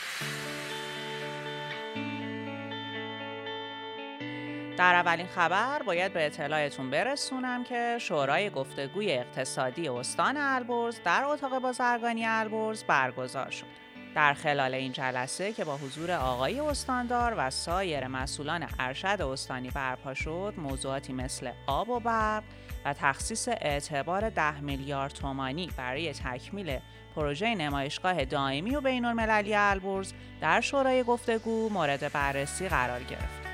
[4.77, 11.59] در اولین خبر باید به اطلاعتون برسونم که شورای گفتگوی اقتصادی استان البرز در اتاق
[11.59, 13.84] بازرگانی البرز برگزار شد.
[14.15, 20.13] در خلال این جلسه که با حضور آقای استاندار و سایر مسئولان ارشد استانی برپا
[20.13, 22.43] شد موضوعاتی مثل آب و برق
[22.85, 26.79] و تخصیص اعتبار ده میلیارد تومانی برای تکمیل
[27.15, 33.44] پروژه نمایشگاه دائمی و بین المللی البرز در شورای گفتگو مورد بررسی قرار گرفت.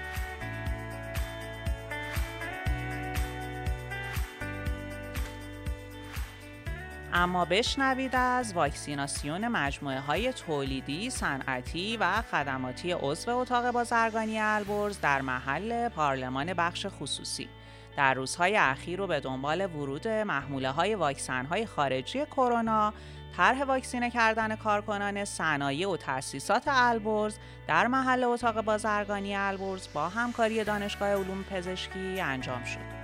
[7.13, 15.21] اما بشنوید از واکسیناسیون مجموعه های تولیدی، صنعتی و خدماتی عضو اتاق بازرگانی البرز در
[15.21, 17.50] محل پارلمان بخش خصوصی
[17.97, 22.93] در روزهای اخیر و به دنبال ورود محموله های واکسن های خارجی کرونا
[23.38, 30.63] طرح واکسینه کردن کارکنان صنایع و تأسیسات البرز در محل اتاق بازرگانی البرز با همکاری
[30.63, 33.01] دانشگاه علوم پزشکی انجام شد.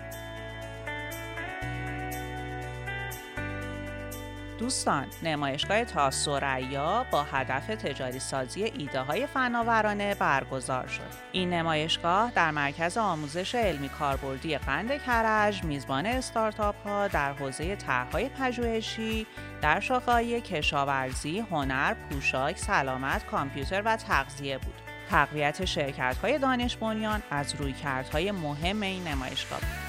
[4.57, 11.01] دوستان نمایشگاه تاسوریا با هدف تجاری سازی ایده های فناورانه برگزار شد.
[11.31, 18.29] این نمایشگاه در مرکز آموزش علمی کاربردی قند کرج میزبان استارتاپ ها در حوزه طرحهای
[18.29, 19.27] پژوهشی
[19.61, 24.73] در شاخه‌های کشاورزی هنر پوشاک سلامت کامپیوتر و تغذیه بود.
[25.09, 29.86] تقویت شرکت های دانش بنیان از رویکردهای مهم این نمایشگاه بود.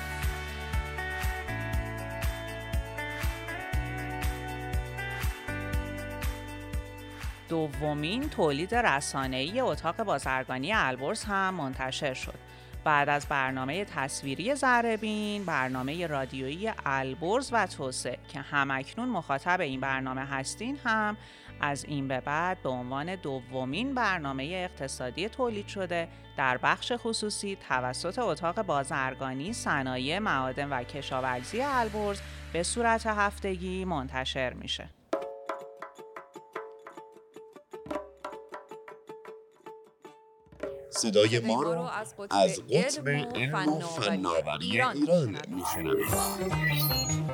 [7.49, 12.39] دومین تولید رسانه‌ای اتاق بازرگانی البرز هم منتشر شد.
[12.85, 20.21] بعد از برنامه تصویری زربین، برنامه رادیویی البرز و توسه که همکنون مخاطب این برنامه
[20.21, 21.17] هستین هم
[21.61, 28.19] از این به بعد به عنوان دومین برنامه اقتصادی تولید شده در بخش خصوصی توسط
[28.19, 32.21] اتاق بازرگانی صنایع معادن و کشاورزی البرز
[32.53, 34.91] به صورت هفتگی منتشر میشه.
[40.91, 41.89] صدای ما رو
[42.31, 47.28] از قطب علم و فناوری ایران میشنوید.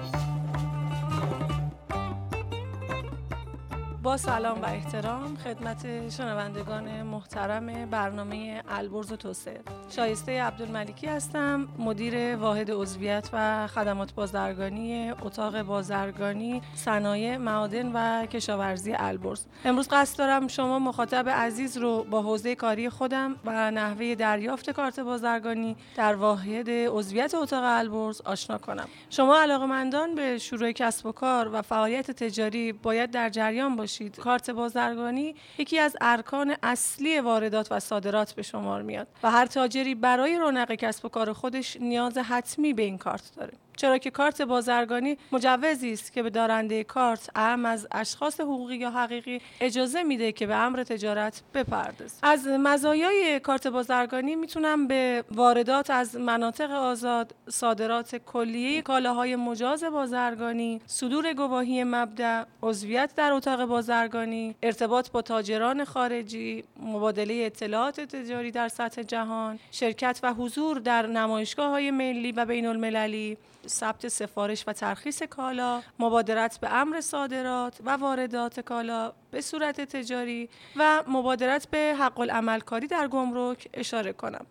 [4.05, 9.61] با سلام و احترام خدمت شنوندگان محترم برنامه البرز توسعه.
[9.91, 18.93] شایسته عبدالملکی هستم مدیر واحد عضویت و خدمات بازرگانی اتاق بازرگانی صنایع معادن و کشاورزی
[18.97, 19.45] البرز.
[19.65, 25.01] امروز قصد دارم شما مخاطب عزیز رو با حوزه کاری خودم و نحوه دریافت کارت
[25.01, 28.89] بازرگانی در واحد عضویت اتاق البرز آشنا کنم.
[29.11, 33.94] شما علاقمندان به شروع کسب و کار و فعالیت تجاری باید در جریان باشید.
[34.03, 39.95] کارت بازرگانی یکی از ارکان اصلی واردات و صادرات به شمار میاد و هر تاجری
[39.95, 43.53] برای رونق کسب و کار خودش نیاز حتمی به این کارت داره.
[43.77, 48.91] چرا که کارت بازرگانی مجوزی است که به دارنده کارت اهم از اشخاص حقوقی یا
[48.91, 55.91] حقیقی اجازه میده که به امر تجارت بپردازه از مزایای کارت بازرگانی می‌تونم به واردات
[55.91, 64.55] از مناطق آزاد صادرات کلیه کالاهای مجاز بازرگانی صدور گواهی مبدع عضویت در اتاق بازرگانی
[64.63, 71.71] ارتباط با تاجران خارجی مبادله اطلاعات تجاری در سطح جهان شرکت و حضور در نمایشگاه
[71.71, 73.37] های ملی و بین المللی
[73.69, 80.49] ثبت سفارش و ترخیص کالا مبادرت به امر صادرات و واردات کالا به صورت تجاری
[80.77, 84.47] و مبادرت به حق العمل کاری در گمرک اشاره کنم.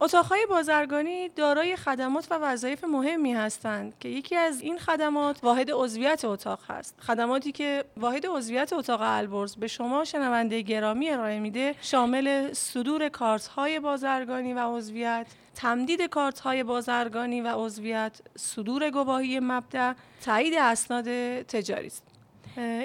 [0.00, 6.24] اتاقهای بازرگانی دارای خدمات و وظایف مهمی هستند که یکی از این خدمات واحد عضویت
[6.24, 7.00] اتاق هست.
[7.00, 13.46] خدماتی که واحد عضویت اتاق البرز به شما شنونده گرامی ارائه میده شامل صدور کارت
[13.46, 19.92] های بازرگانی و عضویت تمدید کارت های بازرگانی و عضویت صدور گواهی مبدع
[20.24, 21.04] تایید اسناد
[21.42, 22.11] تجاری است.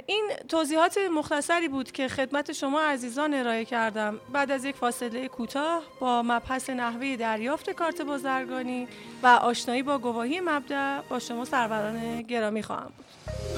[0.05, 4.19] این توضیحات مختصری بود که خدمت شما عزیزان ارائه کردم.
[4.33, 8.87] بعد از یک فاصله کوتاه با مبحث نحوه دریافت کارت بازرگانی
[9.23, 13.05] و آشنایی با گواهی مبدع با شما سروران گرامی خواهم بود.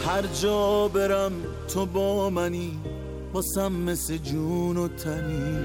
[0.07, 1.31] هر جا برم
[1.73, 2.79] تو با منی
[3.33, 5.63] باسم مثل جون و تنی.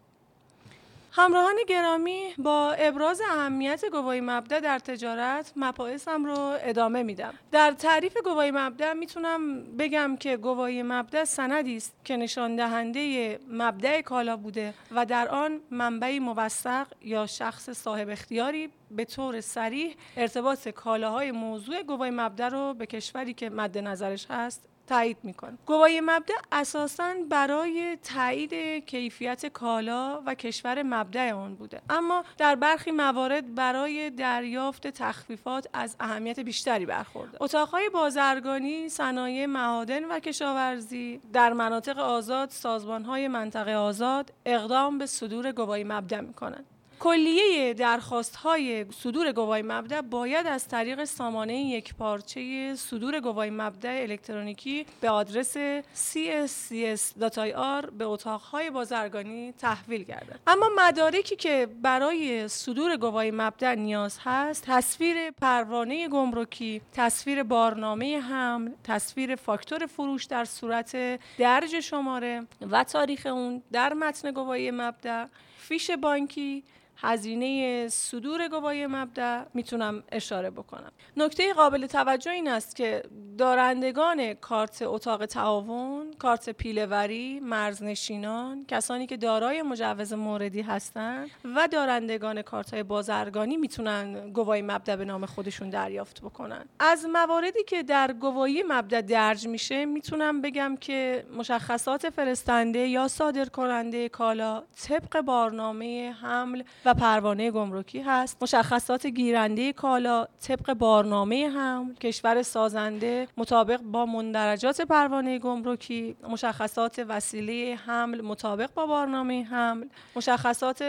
[1.13, 7.35] همراهان گرامی با ابراز اهمیت گواهی مبدع در تجارت مباحثم رو ادامه میدم.
[7.53, 14.01] در تعریف گواهی مبدع می‌تونم بگم که گواهی مبدع سندی است که نشان دهنده مبدع
[14.01, 20.69] کالا بوده و در آن منبعی موثق یا شخص صاحب اختیاری به طور سریح ارتباط
[20.69, 25.59] کالاهای موضوع گواهی مبدع رو به کشوری که مد نظرش هست تایید می‌کنه.
[25.67, 31.81] گواهی مبدع اساسا برای تایید کیفیت کالا و کشور مبدع آن بوده.
[31.91, 37.39] اما در برخی موارد برای دریافت تخفیفات از اهمیت بیشتری برخورده.
[37.41, 45.53] اتاقهای بازرگانی صنایع معادن و کشاورزی در مناطق آزاد سازمانهای منطقه آزاد اقدام به صدور
[45.53, 46.65] گواهی مبدع می‌کنند.
[47.01, 53.99] کلیه درخواست های صدور گواهی مبدع باید از طریق سامانه یک پارچه صدور گواهی مبدع
[54.03, 55.57] الکترونیکی به آدرس
[55.95, 60.39] cscs.ir به اتاقهای بازرگانی تحویل گردد.
[60.47, 68.71] اما مدارکی که برای صدور گواهی مبدع نیاز هست تصویر پروانه گمرکی تصویر بارنامه حمل
[68.85, 75.27] تصویر فاکتور فروش در صورت درج شماره و تاریخ اون در متن گواهی مبدع
[75.59, 76.65] فیش بانکی
[77.01, 80.93] هزینه صدور گواهی مبدع می‌تونم اشاره بکنم.
[81.17, 83.03] نکته قابل توجه این است که
[83.39, 92.43] دارندگان کارت اتاق تعاون کارت پیلهوری مرزنشینان کسانی که دارای مجوز موردی هستند و دارندگان
[92.43, 96.65] کارت های بازرگانی می‌تونن گواهی مبدع به نام خودشون دریافت بکنن.
[96.79, 103.45] از مواردی که در گواهی مبدع درج میشه می‌تونم بگم که مشخصات فرستنده یا صادر
[103.45, 108.43] کننده کالا طبق بارنامه حمل و پروانه گمرکی هست.
[108.43, 117.79] مشخصات گیرنده کالا طبق بارنامه هم کشور سازنده مطابق با مندرجات پروانه گمرکی مشخصات وسیله
[117.87, 119.87] حمل مطابق با بارنامه حمل
[120.17, 120.85] مشخصات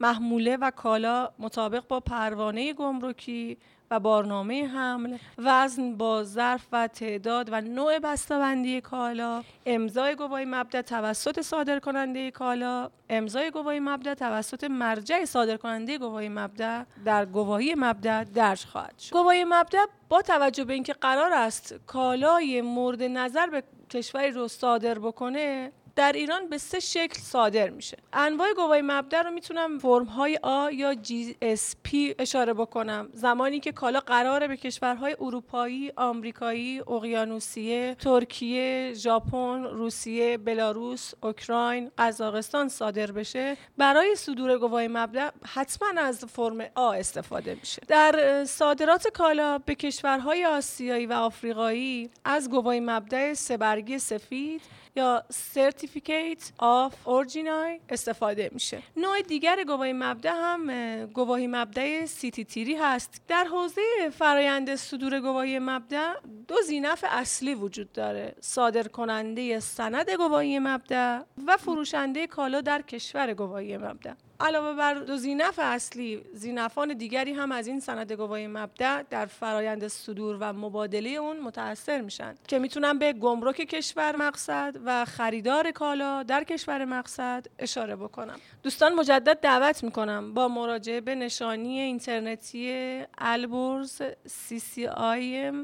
[0.00, 3.58] محموله و کالا مطابق با پروانه گمرکی
[3.90, 10.82] و بارنامه حمل وزن با ظرف و تعداد و نوع بسته‌بندی کالا امضای گواهی مبدع
[10.82, 17.74] توسط صادر کننده کالا امضای گواهی مبدع توسط مرجع صادر کننده گواهی مبدع در گواهی
[17.78, 19.12] مبدع درج خواهد شد.
[19.12, 24.98] گواهی مبدع با توجه به اینکه قرار است کالای مورد نظر به کشوری رو صادر
[24.98, 27.96] بکنه در ایران به سه شکل صادر میشه.
[28.12, 33.08] انواع گواهی مبدأ رو می‌تونم فرم های A یا GSP اشاره بکنم.
[33.12, 42.68] زمانی که کالا قراره به کشورهای اروپایی، آمریکایی، اقیانوسیه، ترکیه، ژاپن، روسیه، بلاروس، اوکراین، قزاقستان
[42.68, 43.56] صادر بشه.
[43.78, 47.82] برای صدور گواهی مبدأ حتما از فرم A استفاده میشه.
[47.88, 54.62] در صادرات کالا به کشورهای آسیایی و آفریقایی از گواهی مبدأ سه برگی سفید
[54.96, 58.82] یا Certificate of Origin استفاده میشه.
[58.96, 63.22] نوع دیگر گواهی مبدأ هم گواهی مبدأ CT3 هست.
[63.28, 63.82] در حوزه
[64.18, 66.14] فرایند صدور گواهی مبدأ
[66.48, 68.34] دو ذی‌نفع اصلی وجود داره.
[68.40, 75.16] صادر کننده سند گواهی مبدأ و فروشنده کالا در کشور گواهی مبدأ علاوه بر دو
[75.16, 81.10] ذی‌نفع اصلی ذی‌نفعان دیگری هم از این سند گواهی مبدأ در فرایند صدور و مبادله
[81.10, 87.46] اون متاثر میشن که می‌تونم به گمرک کشور مقصد و خریدار کالا در کشور مقصد
[87.58, 88.36] اشاره بکنم.
[88.62, 94.02] دوستان مجدد دعوت می‌کنم با مراجعه به نشانی اینترنتی البرز
[94.48, 95.54] ccim.ir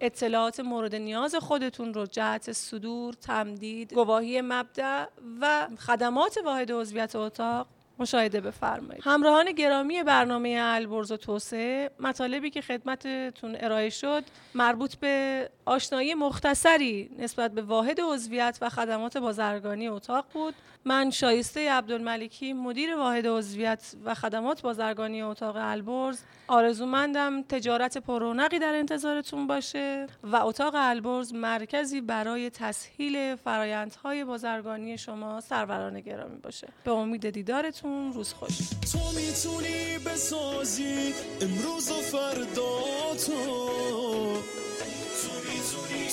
[0.00, 5.04] اطلاعات مورد نیاز خودتون رو جهت صدور، تمدید، گواهی مبدع
[5.40, 7.66] و خدمات واحد عضویت اتاق
[7.98, 9.02] مشاهده بفرمایید.
[9.06, 14.24] همراهان گرامی برنامه البرز و توسعه مطالبی که خدمتتون ارائه شد
[14.54, 20.54] مربوط به آشنایی مختصری نسبت به واحد عضویت و خدمات بازرگانی اتاق بود.
[20.84, 26.22] من شایسته عبدالملکی مدیر واحد عضویت و خدمات بازرگانی اتاق البرز.
[26.48, 35.40] آرزومندم تجارت پرونقی در انتظارتون باشه و اتاق البرز مرکزی برای تسهیل فرایندهای بازرگانی شما
[35.40, 36.68] سروران گرامی باشه.
[36.84, 38.58] به امید دیدارتون روز خوش.
[38.92, 42.80] تو می‌تونی بسازی امروز و فردا
[43.26, 43.68] تو.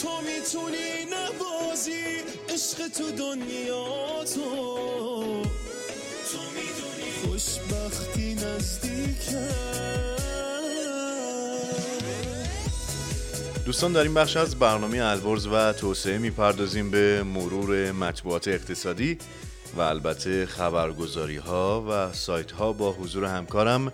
[0.01, 2.03] تو می‌تونی نبازی
[2.49, 5.43] عشق تو دنیا تو.
[7.25, 9.49] خوشبختی نزدیکه
[13.65, 19.17] دوستان در این بخش از برنامه البرز و توسعه می‌پردازیم به مرور مطبوعات اقتصادی.
[19.77, 23.91] و البته خبرگزاری ها و سایت ها با حضور همکارم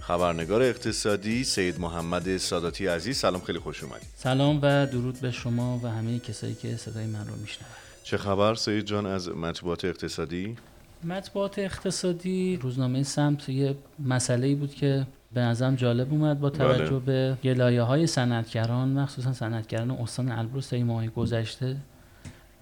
[0.00, 3.16] خبرنگار اقتصادی سید محمد ساداتی عزیز.
[3.16, 4.08] سلام خیلی خوش اومدید.
[4.16, 7.74] سلام و درود به شما و همه کسایی که صدای من رو میشنوند
[8.04, 10.56] چه خبر سید جان از مطبوعات اقتصادی؟
[11.04, 16.98] مطبوعات اقتصادی روزنامه سمت یه مسئله بود که به نظرم جالب اومد با توجه بله.
[16.98, 21.76] به گلایه های صنعتگران مخصوصا صنعتگران استان البرز طی ماه گذشته.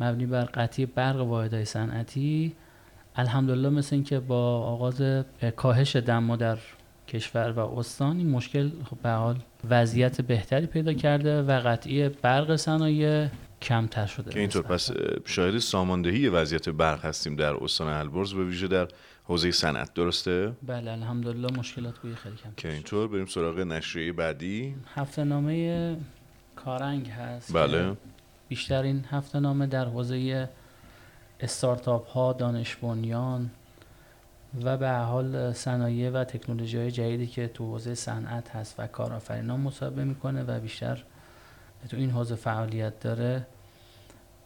[0.00, 2.52] مبنی بر قطعی برق واحدهای صنعتی.
[3.16, 5.24] الحمدلله مثل اینکه با آغاز
[5.56, 6.58] کاهش دما در
[7.08, 9.36] کشور و استان این مشکل خب به حال
[9.70, 13.28] وضعیت بهتری پیدا کرده و قطعی برق صنایع
[13.62, 14.30] کمتر شده.
[14.30, 18.88] که اینطور پس اه، شاهد ساماندهی وضعیت برق هستیم در استان البرز به ویژه در
[19.24, 24.74] حوزه صنعت درسته؟ بله الحمدلله مشکلات خیلی کم که اینطور بریم سراغ نشریه بعدی.
[24.94, 25.96] هفته نامه
[26.56, 27.56] کارنگ هست.
[27.56, 27.96] بله.
[28.48, 30.48] بیشتر این هفته نامه در حوزه
[31.40, 33.50] استارتاپ ها دانش بنیان
[34.62, 39.60] و به حال صنایع و تکنولوژی های جدیدی که تو حوزه صنعت هست و کارآفرینان
[39.60, 41.04] مصاحبه می‌کنه و بیشتر
[41.88, 43.46] تو این حوزه فعالیت داره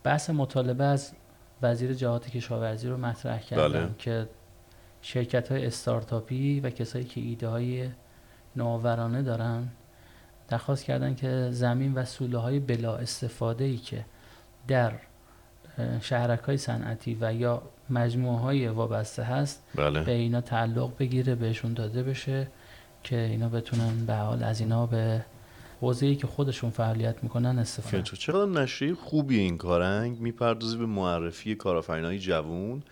[0.03, 1.13] بحث مطالبه از
[1.63, 3.95] وزیر جهات کشاورزی رو مطرح کردم بله.
[3.99, 4.29] که
[5.03, 7.91] شرکت های استارتاپی و کسایی که ایده های
[8.57, 9.69] نوآورانه دارن
[10.49, 14.05] درخواست کردن که زمین و سوله های بلا استفاده ای که
[14.69, 14.93] در
[16.01, 20.01] شهرک های صنعتی و یا مجموعه های وابسته هست بله.
[20.01, 22.49] به اینا تعلق بگیره بهشون داده بشه
[23.03, 25.25] که اینا بتونن به حال از اینا به
[25.81, 28.19] حوزه ای که خودشون فعالیت می‌کنن استفاده اینطور.
[28.19, 32.83] چقدر نشریه خوبی این کارنگ می‌پردازه به معرفی کارآفرینای جوون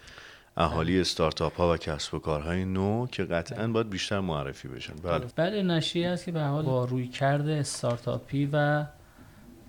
[0.57, 4.95] اهالی استارتاپ ها و کسب و کارهای نو که قطعا باید بیشتر معرفی بشن.
[5.03, 5.27] بله.
[5.37, 8.87] بله نشریه است که به حال با روی کرده استارتاپی و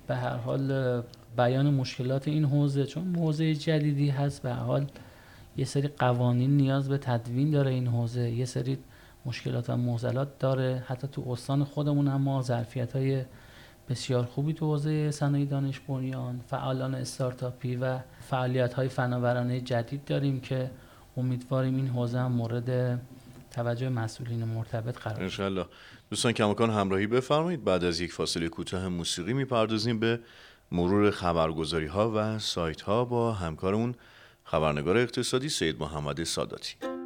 [0.07, 1.03] به هر حال
[1.37, 4.85] بیان مشکلات این حوزه چون حوزه جدیدی هست به هر حال
[5.57, 8.77] یه سری قوانین نیاز به تدوین داره این حوزه یه سری
[9.25, 10.83] مشکلات و معضلات داره.
[10.87, 13.23] حتی تو استان خودمون هم ما ظرفیت های
[13.89, 20.39] بسیار خوبی تو حوزه صنایع دانش بنیان فعالان استارتاپی و فعالیت های فناورانه جدید داریم
[20.39, 20.71] که
[21.17, 23.01] امیدواریم این حوزه هم مورد
[23.51, 25.21] توجه مسئولین مرتبط قرار.
[25.21, 25.65] انشالله
[26.09, 27.63] دوستان کماکان همراهی بفرمایید.
[27.63, 30.19] بعد از یک فاصله کوتاه موسیقی می‌پردازیم به
[30.71, 33.95] مرور خبرگزاری ها و سایت ها با همکارمون
[34.43, 36.96] خبرنگار اقتصادی سید محمد ساداتی.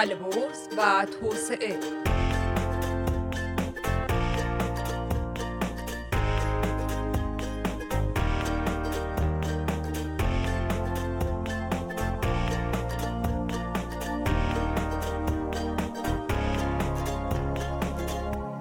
[0.00, 1.80] البرز و توسعه.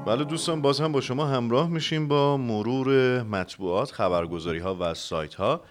[0.05, 5.35] بله دوستان باز هم با شما همراه میشیم با مرور مطبوعات خبرگزاری ها و سایت
[5.35, 5.61] ها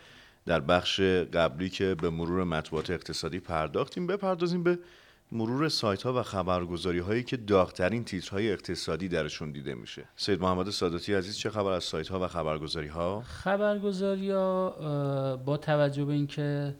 [0.47, 4.79] در بخش قبلی که به مرور مطبوعات اقتصادی پرداختیم بپردازیم به
[5.33, 10.05] مرور سایت ها و خبرگزاری هایی که داغترین تیترهای اقتصادی درشون دیده میشه.
[10.17, 15.57] سید محمد ساداتی عزیز چه خبر از سایت ها و خبرگزاری ها خبرگزاری ها با
[15.57, 16.75] توجه به اینکه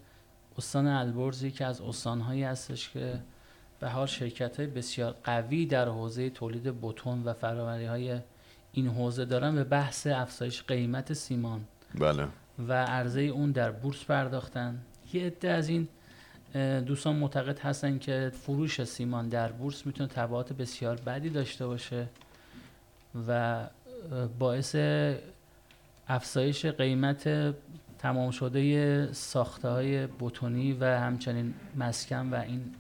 [0.59, 3.21] استان البرز یکی از استانهایی هستش که
[3.81, 8.21] به حال شرکت های بسیار قوی در حوزه تولید بتون و فراوری های
[8.73, 12.29] این حوزه دارن به بحث افزایش قیمت سیمان بله.
[12.69, 14.83] و عرضه اون در بورس پرداختن.
[15.13, 15.89] یه عده از این
[16.87, 22.09] دوستان معتقد هستن که فروش سیمان در بورس می‌تونه تبعات بسیار بدی داشته باشه
[23.29, 23.67] و
[24.39, 24.77] باعث
[26.09, 27.55] افزایش قیمت
[27.99, 32.75] تمام شده ساخته های بتونی و همچنین مسکن و این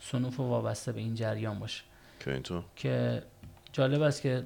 [0.00, 1.82] صنوف وابسته به این جریان باشه.
[2.20, 3.22] که اینطور؟ که
[3.72, 4.44] جالب است که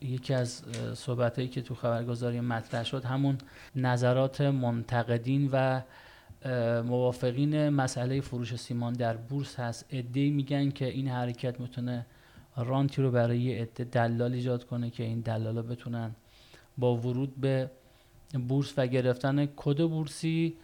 [0.00, 0.62] یکی از
[0.94, 3.38] صحبت که تو خبرگزاری مطرح شد همون
[3.76, 5.80] نظرات منتقدین و
[6.84, 9.94] موافقین مسئله فروش سیمان در بورس هست.
[9.94, 12.06] عده میگن که این حرکت می‌تونه
[12.56, 16.10] رانتی رو برای عده دلال ایجاد کنه که این دلالا بتونن
[16.78, 17.70] با ورود به
[18.48, 20.54] بورس و گرفتن کد بورسی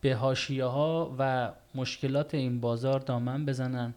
[0.00, 3.94] به هاشیه ها و مشکلات این بازار دامن بزنن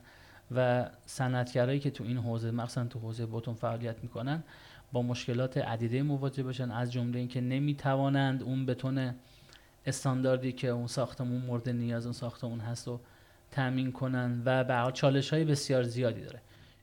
[0.52, 4.44] و صنعتگرایی که تو این حوزه مخصوصا تو حوزه بوتون فعالیت می‌کنن
[4.92, 6.72] با مشکلات عدیده مواجه بشن.
[6.72, 9.16] از جمله اینکه نمی‌توانند اون بتون
[9.86, 13.00] استانداردی که اون ساختمون مورد نیاز اون ساختمون هست و
[13.52, 16.42] تامین کنن و به چالش های بسیار زیادی داره.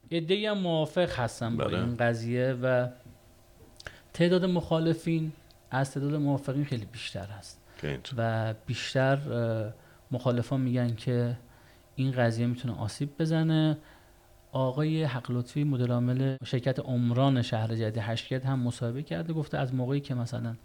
[0.08, 1.78] ایده هم موافق هستن با بله.
[1.78, 2.88] این قضیه و
[4.12, 5.32] تعداد مخالفین
[5.70, 7.60] از تعداد موافقین خیلی بیشتر هست.
[8.16, 9.18] و بیشتر
[10.10, 11.36] مخالفان میگن که
[11.96, 13.78] این قضیه می‌تونه آسیب بزنه.
[14.52, 19.74] آقای حق لطفی مدیر عامل شرکت عمران شهر جدید هشتگرد هم مصاحبه کرده گفته از
[19.74, 20.56] موقعی که مثلا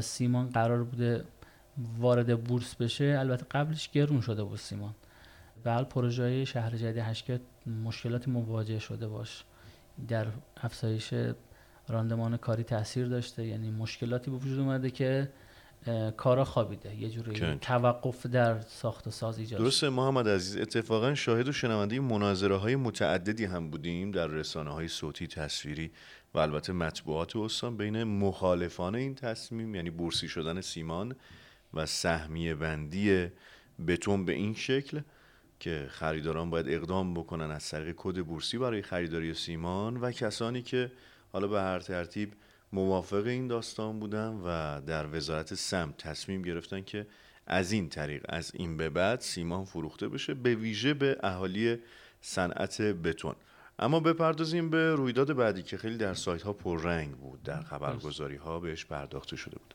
[0.00, 1.24] سیمان قرار بوده
[1.98, 4.94] وارد بورس بشه البته قبلش گرون شده بود سیمان.
[5.64, 7.40] و حال پروژه شهر جدید هشتگرد
[7.84, 9.44] مشکلاتی مواجه شده باش.
[10.08, 11.14] در افزایش
[11.88, 15.28] راندمان کاری تاثیر داشته یعنی مشکلاتی به وجود اومده که
[16.16, 16.96] کارا خوابیده.
[16.96, 22.00] یه جوری توقف در ساخت و ساز ایجاد درسته محمد عزیز اتفاقا شاهد و شنونده
[22.00, 25.90] مناظره های متعددی هم بودیم در رسانه های صوتی تصویری
[26.34, 31.14] و البته مطبوعات استان بین مخالفان این تصمیم یعنی بورسی شدن سیمان
[31.76, 33.28] و سهمیه بندی
[33.86, 35.00] بتون به این شکل
[35.60, 40.92] که خریداران باید اقدام بکنن از طریق کد بورسی برای خریداری سیمان و کسانی که
[41.32, 42.32] حالا به هر ترتیب
[42.72, 47.06] موافق این داستان بودن و در وزارت سم تصمیم گرفتن که
[47.46, 51.78] از این طریق از این به بعد سیمان فروخته بشه به ویژه به اهالی
[52.20, 53.34] صنعت بتون.
[53.78, 58.60] اما بپردازیم به رویداد بعدی که خیلی در سایت ها پررنگ بود در خبرگزاری ها
[58.60, 59.74] بهش پرداخته شده بود.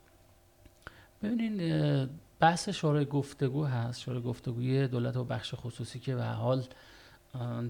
[1.23, 2.09] ببینین
[2.39, 6.63] بحث شورای گفتگو هست شورای گفتگوی دولت و بخش خصوصی که به حال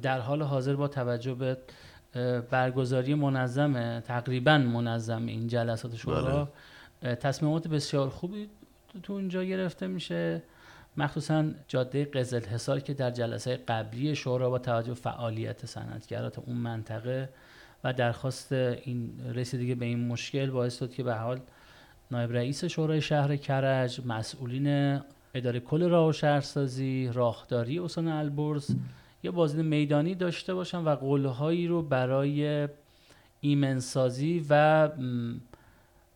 [0.01, 1.57] در حال حاضر با توجه به
[2.49, 6.51] برگزاری منظم تقریبا منظم این جلسات شورا
[7.01, 7.15] بله.
[7.15, 8.49] تصمیمات بسیار خوبی
[9.03, 10.43] تو اونجا گرفته میشه
[10.97, 17.29] مخصوصا جاده قزل حصار که در جلسه قبلی شورا با توجه فعالیت صنعتگرات اون منطقه
[17.83, 21.39] و درخواست این رسیدگی به این مشکل باعث شد که به حال
[22.11, 24.99] نایب رئیس شورای شهر کرج مسئولین
[25.33, 28.75] اداره کل راه و شهرسازی راهداری استان البرز
[29.23, 32.67] یه بازدید میدانی داشته باشن و قولهایی رو برای
[33.41, 34.89] ایمنسازی و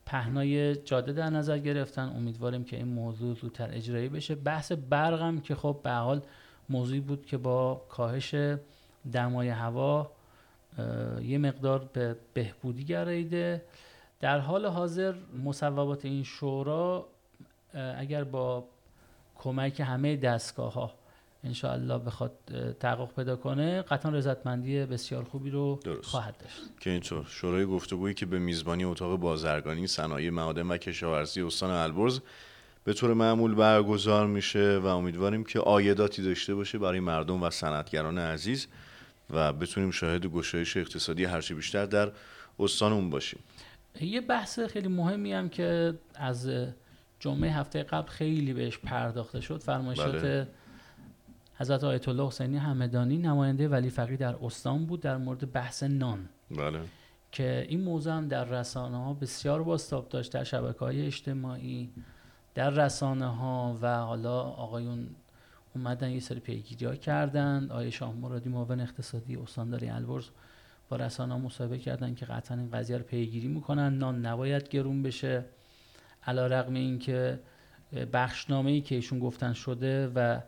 [0.05, 2.13] پهنای جاده در نظر گرفتن.
[2.15, 4.35] امیدواریم که این موضوع زودتر اجرایی بشه.
[4.35, 6.21] بحث برقم که خب به حال
[6.69, 8.35] موضوعی بود که با کاهش
[9.11, 10.11] دمای هوا
[11.21, 13.61] یه مقدار به بهبودی گراییده
[14.25, 15.13] در حال حاضر
[15.43, 17.07] مصوبات این شورا
[17.97, 18.67] اگر با
[19.35, 20.93] کمک همه دستگاه ها
[21.43, 22.31] انشاءالله بخواد
[22.79, 26.07] تحقق پیدا کنه قطعا رضایتمندی بسیار خوبی رو درست.
[26.07, 31.41] خواهد داشت که اینطور شورای گفتگویی که به میزبانی اتاق بازرگانی صنایع معادن و کشاورزی
[31.41, 32.19] استان البرز
[32.83, 38.17] به طور معمول برگزار میشه و امیدواریم که آیداتی داشته باشه برای مردم و صنعتگران
[38.17, 38.67] عزیز
[39.29, 42.11] و بتونیم شاهد گشایش اقتصادی هرچی بیشتر در
[42.59, 43.39] استانمون باشیم
[44.01, 46.49] یه بحث خیلی مهمی هم که از
[47.19, 50.47] جمعه هفته قبل خیلی بهش پرداخته شد فرمایشات بله.
[51.55, 56.29] حضرت آیت الله حسینی همدانی نماینده ولی فقی در استان بود در مورد بحث نان
[56.51, 56.79] بله.
[57.31, 61.89] که این موضوع هم در رسانه ها بسیار باستاب داشت در شبکه های اجتماعی
[62.55, 65.07] در رسانه ها و حالا آقایون
[65.75, 70.29] اومدن یه سری پیگیری ها کردن آیه شاه مرادی معاون اقتصادی استانداری البرز
[70.89, 73.97] با رسانه مصاحبه کردن که قطعا این قضیه رو پیگیری می‌کنن.
[73.97, 75.45] نان نباید گرون بشه.
[76.27, 77.39] علا رقم این که
[78.13, 80.39] بخشنامه ای که ایشون گفتن شده و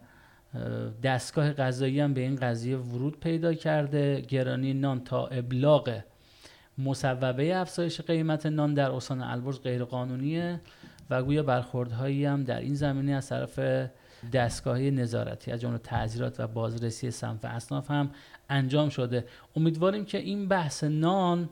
[1.03, 4.21] دستگاه قضایی هم به این قضیه ورود پیدا کرده.
[4.21, 6.01] گرانی نان تا ابلاغ
[6.77, 10.61] مصوبه افزایش قیمت نان در استان البرز غیر قانونیه
[11.09, 13.59] و گویا برخوردهایی هم در این زمینه از طرف
[14.33, 18.11] دستگاهی نظارتی از جمله تعذیرات و بازرسی صنف اصناف هم
[18.49, 19.25] انجام شده.
[19.55, 21.49] امیدواریم که این بحث نان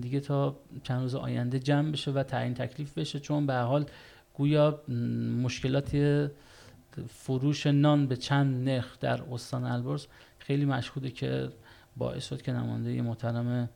[0.00, 3.86] دیگه تا چند روز آینده جمع بشه و تعیین تکلیف بشه چون به حال
[4.34, 4.82] گویا
[5.42, 5.96] مشکلات
[7.08, 10.06] فروش نان به چند نرخ در استان البرز
[10.38, 11.48] خیلی مشهوده که
[11.96, 13.68] باعث شد که نماینده محترم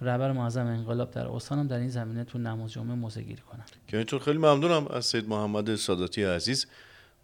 [0.00, 3.64] رهبر معظم انقلاب در استانم در این زمینه تو نماز جمعه موزه گیری کنن.
[3.88, 6.66] که اینطور خیلی ممنونم از سید محمد ساداتی عزیز.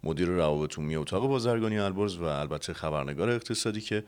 [0.03, 4.03] مدیر روابط عمومی اتاق بازرگانی البرز و البته خبرنگار اقتصادی که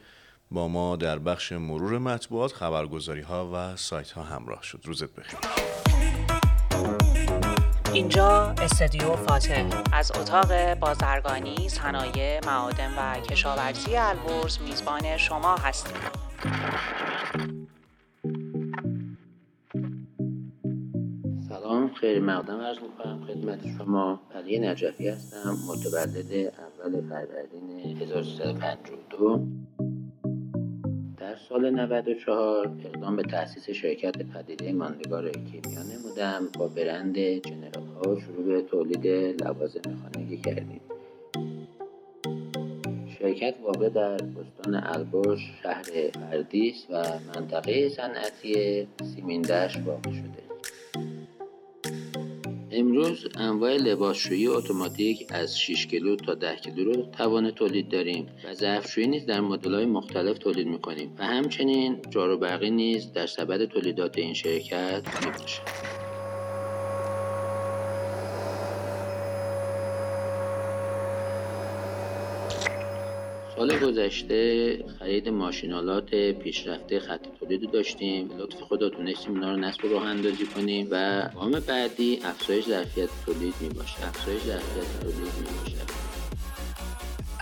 [0.51, 4.81] با ما در بخش مرور مطبوعات خبرگزاری ها و سایت ها همراه شد.
[4.83, 5.39] روزت بخیر.
[7.93, 15.97] اینجا استدیو فاتح از اتاق بازرگانی، صنایع، معادن و کشاورزی البرز میزبان شما هستیم.
[21.99, 24.19] خیلی مقدم عرض می‌کنم خدمت شما.
[24.35, 29.47] علی نجفی هستم متولد اول فروردین 1352
[31.17, 36.47] در سال 94 اقدام به تأسیس شرکت پدیده ماندگار کیمیا نمودم.
[36.59, 39.07] با برند جنرال ها شروع به تولید
[39.43, 40.81] لوازم خانگی کردیم.
[43.19, 47.03] شرکت واقع در استان البرز شهر فردیس و
[47.35, 50.48] منطقه صنعتی سیمیندش واقع شده.
[52.71, 58.53] امروز انواع لباسشویی اتوماتیک از 6 کیلو تا 10 کیلو رو توان تولید داریم و
[58.53, 64.17] ظرفشویی نیز در مدل‌های مختلف تولید می‌کنیم و همچنین جارو برقی نیز در سبد تولیدات
[64.17, 65.98] این شرکت می‌باشد.
[73.59, 78.29] سال گذشته خرید ماشینالات پیشرفته خط تولید داشتیم.
[78.37, 83.53] لطف خدا تونستیم اینا رو نصب راه اندازی کنیم و گام بعدی افزایش ظرفیت تولید
[83.61, 85.77] می باشه افزایش ظرفیت تولید می باشه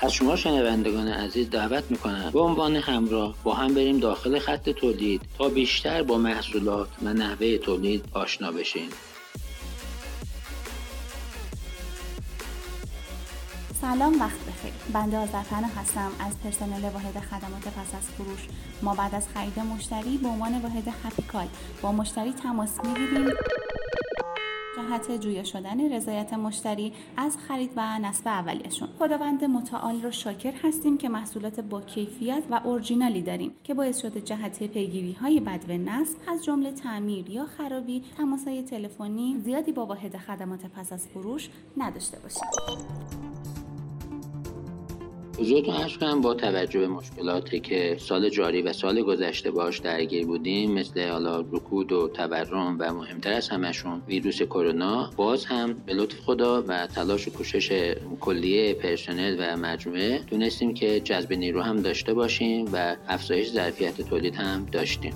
[0.02, 5.22] از شما شنوندگان عزیز دعوت می‌کنم به عنوان همراه با هم بریم داخل خط تولید
[5.38, 8.90] تا بیشتر با محصولات و نحوه تولید آشنا بشیم
[13.94, 14.72] سلام وقت بخیر.
[14.94, 16.12] بنده آذرپنا هستم.
[16.20, 18.48] از پرسنل واحد خدمات پس از فروش.
[18.82, 21.48] ما بعد از خرید مشتری به عنوان واحد هپیکال
[21.82, 23.28] با مشتری تماس می‌گیریم.
[24.78, 30.98] جهت جویا شدن رضایت مشتری از خرید و نصب اولیشون خداوند متعال رو شاکر هستیم
[30.98, 36.18] که محصولات با کیفیت و اورجینالی داریم که باعث شده جهت پیگیری های بد نصب
[36.28, 42.20] از جمله تعمیر یا خرابی تماسهای تلفنی زیادی با واحد خدمات پس از فروش نداشته
[42.20, 43.37] باشیم.
[45.40, 50.26] حضورتون عرض کنم با توجه به مشکلاتی که سال جاری و سال گذشته باش درگیر
[50.26, 55.94] بودیم مثل حالا رکود و تورم و مهمتر از همشون ویروس کرونا باز هم به
[55.94, 61.82] لطف خدا و تلاش و کوشش کلیه پرسنل و مجموعه تونستیم که جذب نیرو هم
[61.82, 65.14] داشته باشیم و افزایش ظرفیت تولید هم داشتیم.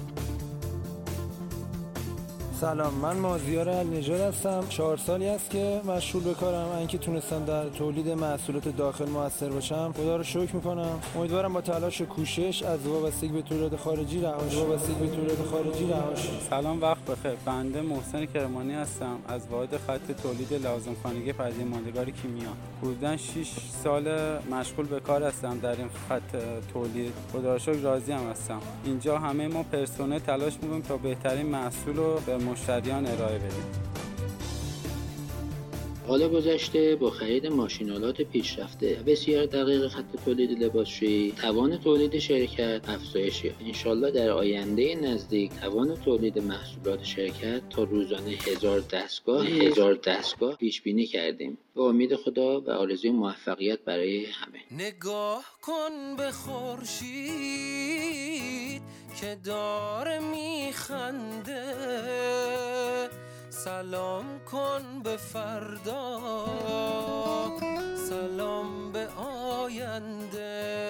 [2.62, 4.64] سلام من مازیار النجار هستم.
[4.70, 6.78] چهار سالی است که مشغول به کارم.
[6.78, 9.94] اینکه تونستم در تولید محصولات داخل موثر باشم.
[9.98, 11.00] خدا رو شکر می‌کنم.
[11.16, 15.88] امیدوارم با تلاش و کوشش از وابستگی به تولید خارجی رها وابستگی به تولید خارجی
[15.88, 16.16] رها
[16.50, 17.36] سلام وقت بخیر.
[17.46, 19.16] بنده محسن کرمانی هستم.
[19.28, 22.50] از واحد خط تولید لازم خانگی پدیده ماندگار کیمیا.
[22.82, 23.48] حدودا 6
[23.84, 26.38] سال مشغول به کار هستم در این خط
[26.74, 27.14] تولید.
[27.34, 28.60] خدا رو شکر راضی هم هستم.
[28.86, 33.92] اینجا همه ما پرسنل تلاش می‌کنیم تا بهترین محصول رو به مشتریان ارائه بدیم.
[36.08, 39.00] حال گذشته با خرید ماشینالات پیشرفته.
[39.00, 45.52] و بسیار دقیق خط تولید لباسشویی توان تولید شرکت افزایش یافت انشالله در آینده نزدیک
[45.62, 51.58] توان تولید محصولات شرکت تا روزانه هزار دستگاه هزار دستگاه پیش بینی کردیم.
[51.76, 54.60] به امید خدا و آرزوی موفقیت برای همه.
[54.72, 57.82] نگاه کن به خورشید.
[59.16, 61.64] که داره میخنده.
[63.50, 66.20] سلام کن به فردا.
[68.10, 69.08] سلام به
[69.62, 70.88] آینده.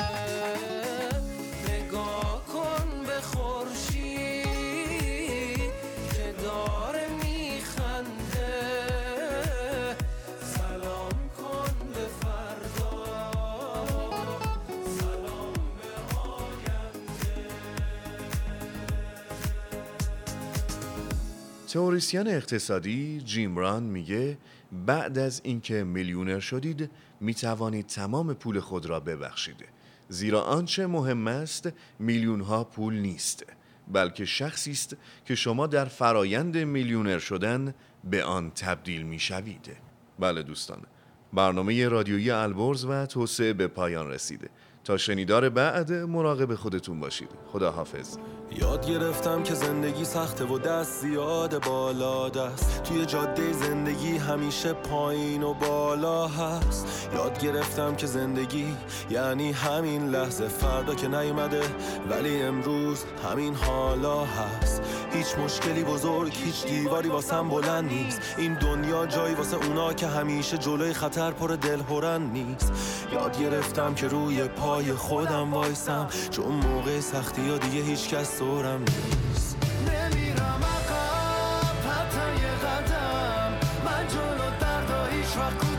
[1.69, 3.90] نگاه کن به خورشید.
[21.71, 24.37] تئوریسین اقتصادی جیم ران میگه
[24.85, 29.65] بعد از اینکه میلیونر شدید می توانید تمام پول خود را ببخشید.
[30.09, 31.69] زیرا آنچه مهم است
[31.99, 33.45] میلیون ها پول نیست
[33.87, 39.77] بلکه شخصی است که شما در فرایند میلیونر شدن به آن تبدیل می شوید
[40.19, 40.81] بله دوستان
[41.33, 44.49] برنامه رادیویی البرز و توسعه به پایان رسیده
[44.97, 47.29] شنیدار بعد مراقب خودتون باشید.
[47.51, 48.17] خدا حافظ
[48.59, 52.83] یاد گرفتم که زندگی سخته و دست زیاد بالا دست.
[52.83, 57.09] توی جاده زندگی همیشه پایین و بالا هست.
[57.13, 58.65] یاد گرفتم که زندگی
[59.09, 60.47] یعنی همین لحظه.
[60.47, 61.61] فردا که نیومده
[62.09, 64.81] ولی امروز همین حالا هست.
[65.13, 68.21] هیچ مشکلی بزرگ هیچ دیواری واسم بلند نیست.
[68.37, 72.73] این دنیا جایی واسه اونا که همیشه جلوی خطر پر دلهورن نیست.
[73.13, 76.07] یاد گرفتم که روی پای خودم وایسم.
[76.31, 79.57] چون موقع سختی ها دیگه هیچ کس دورم نیست.
[79.87, 83.51] نمیرم عقب حتی یه قدم.
[83.85, 85.70] من جلو دردا هیچ وقت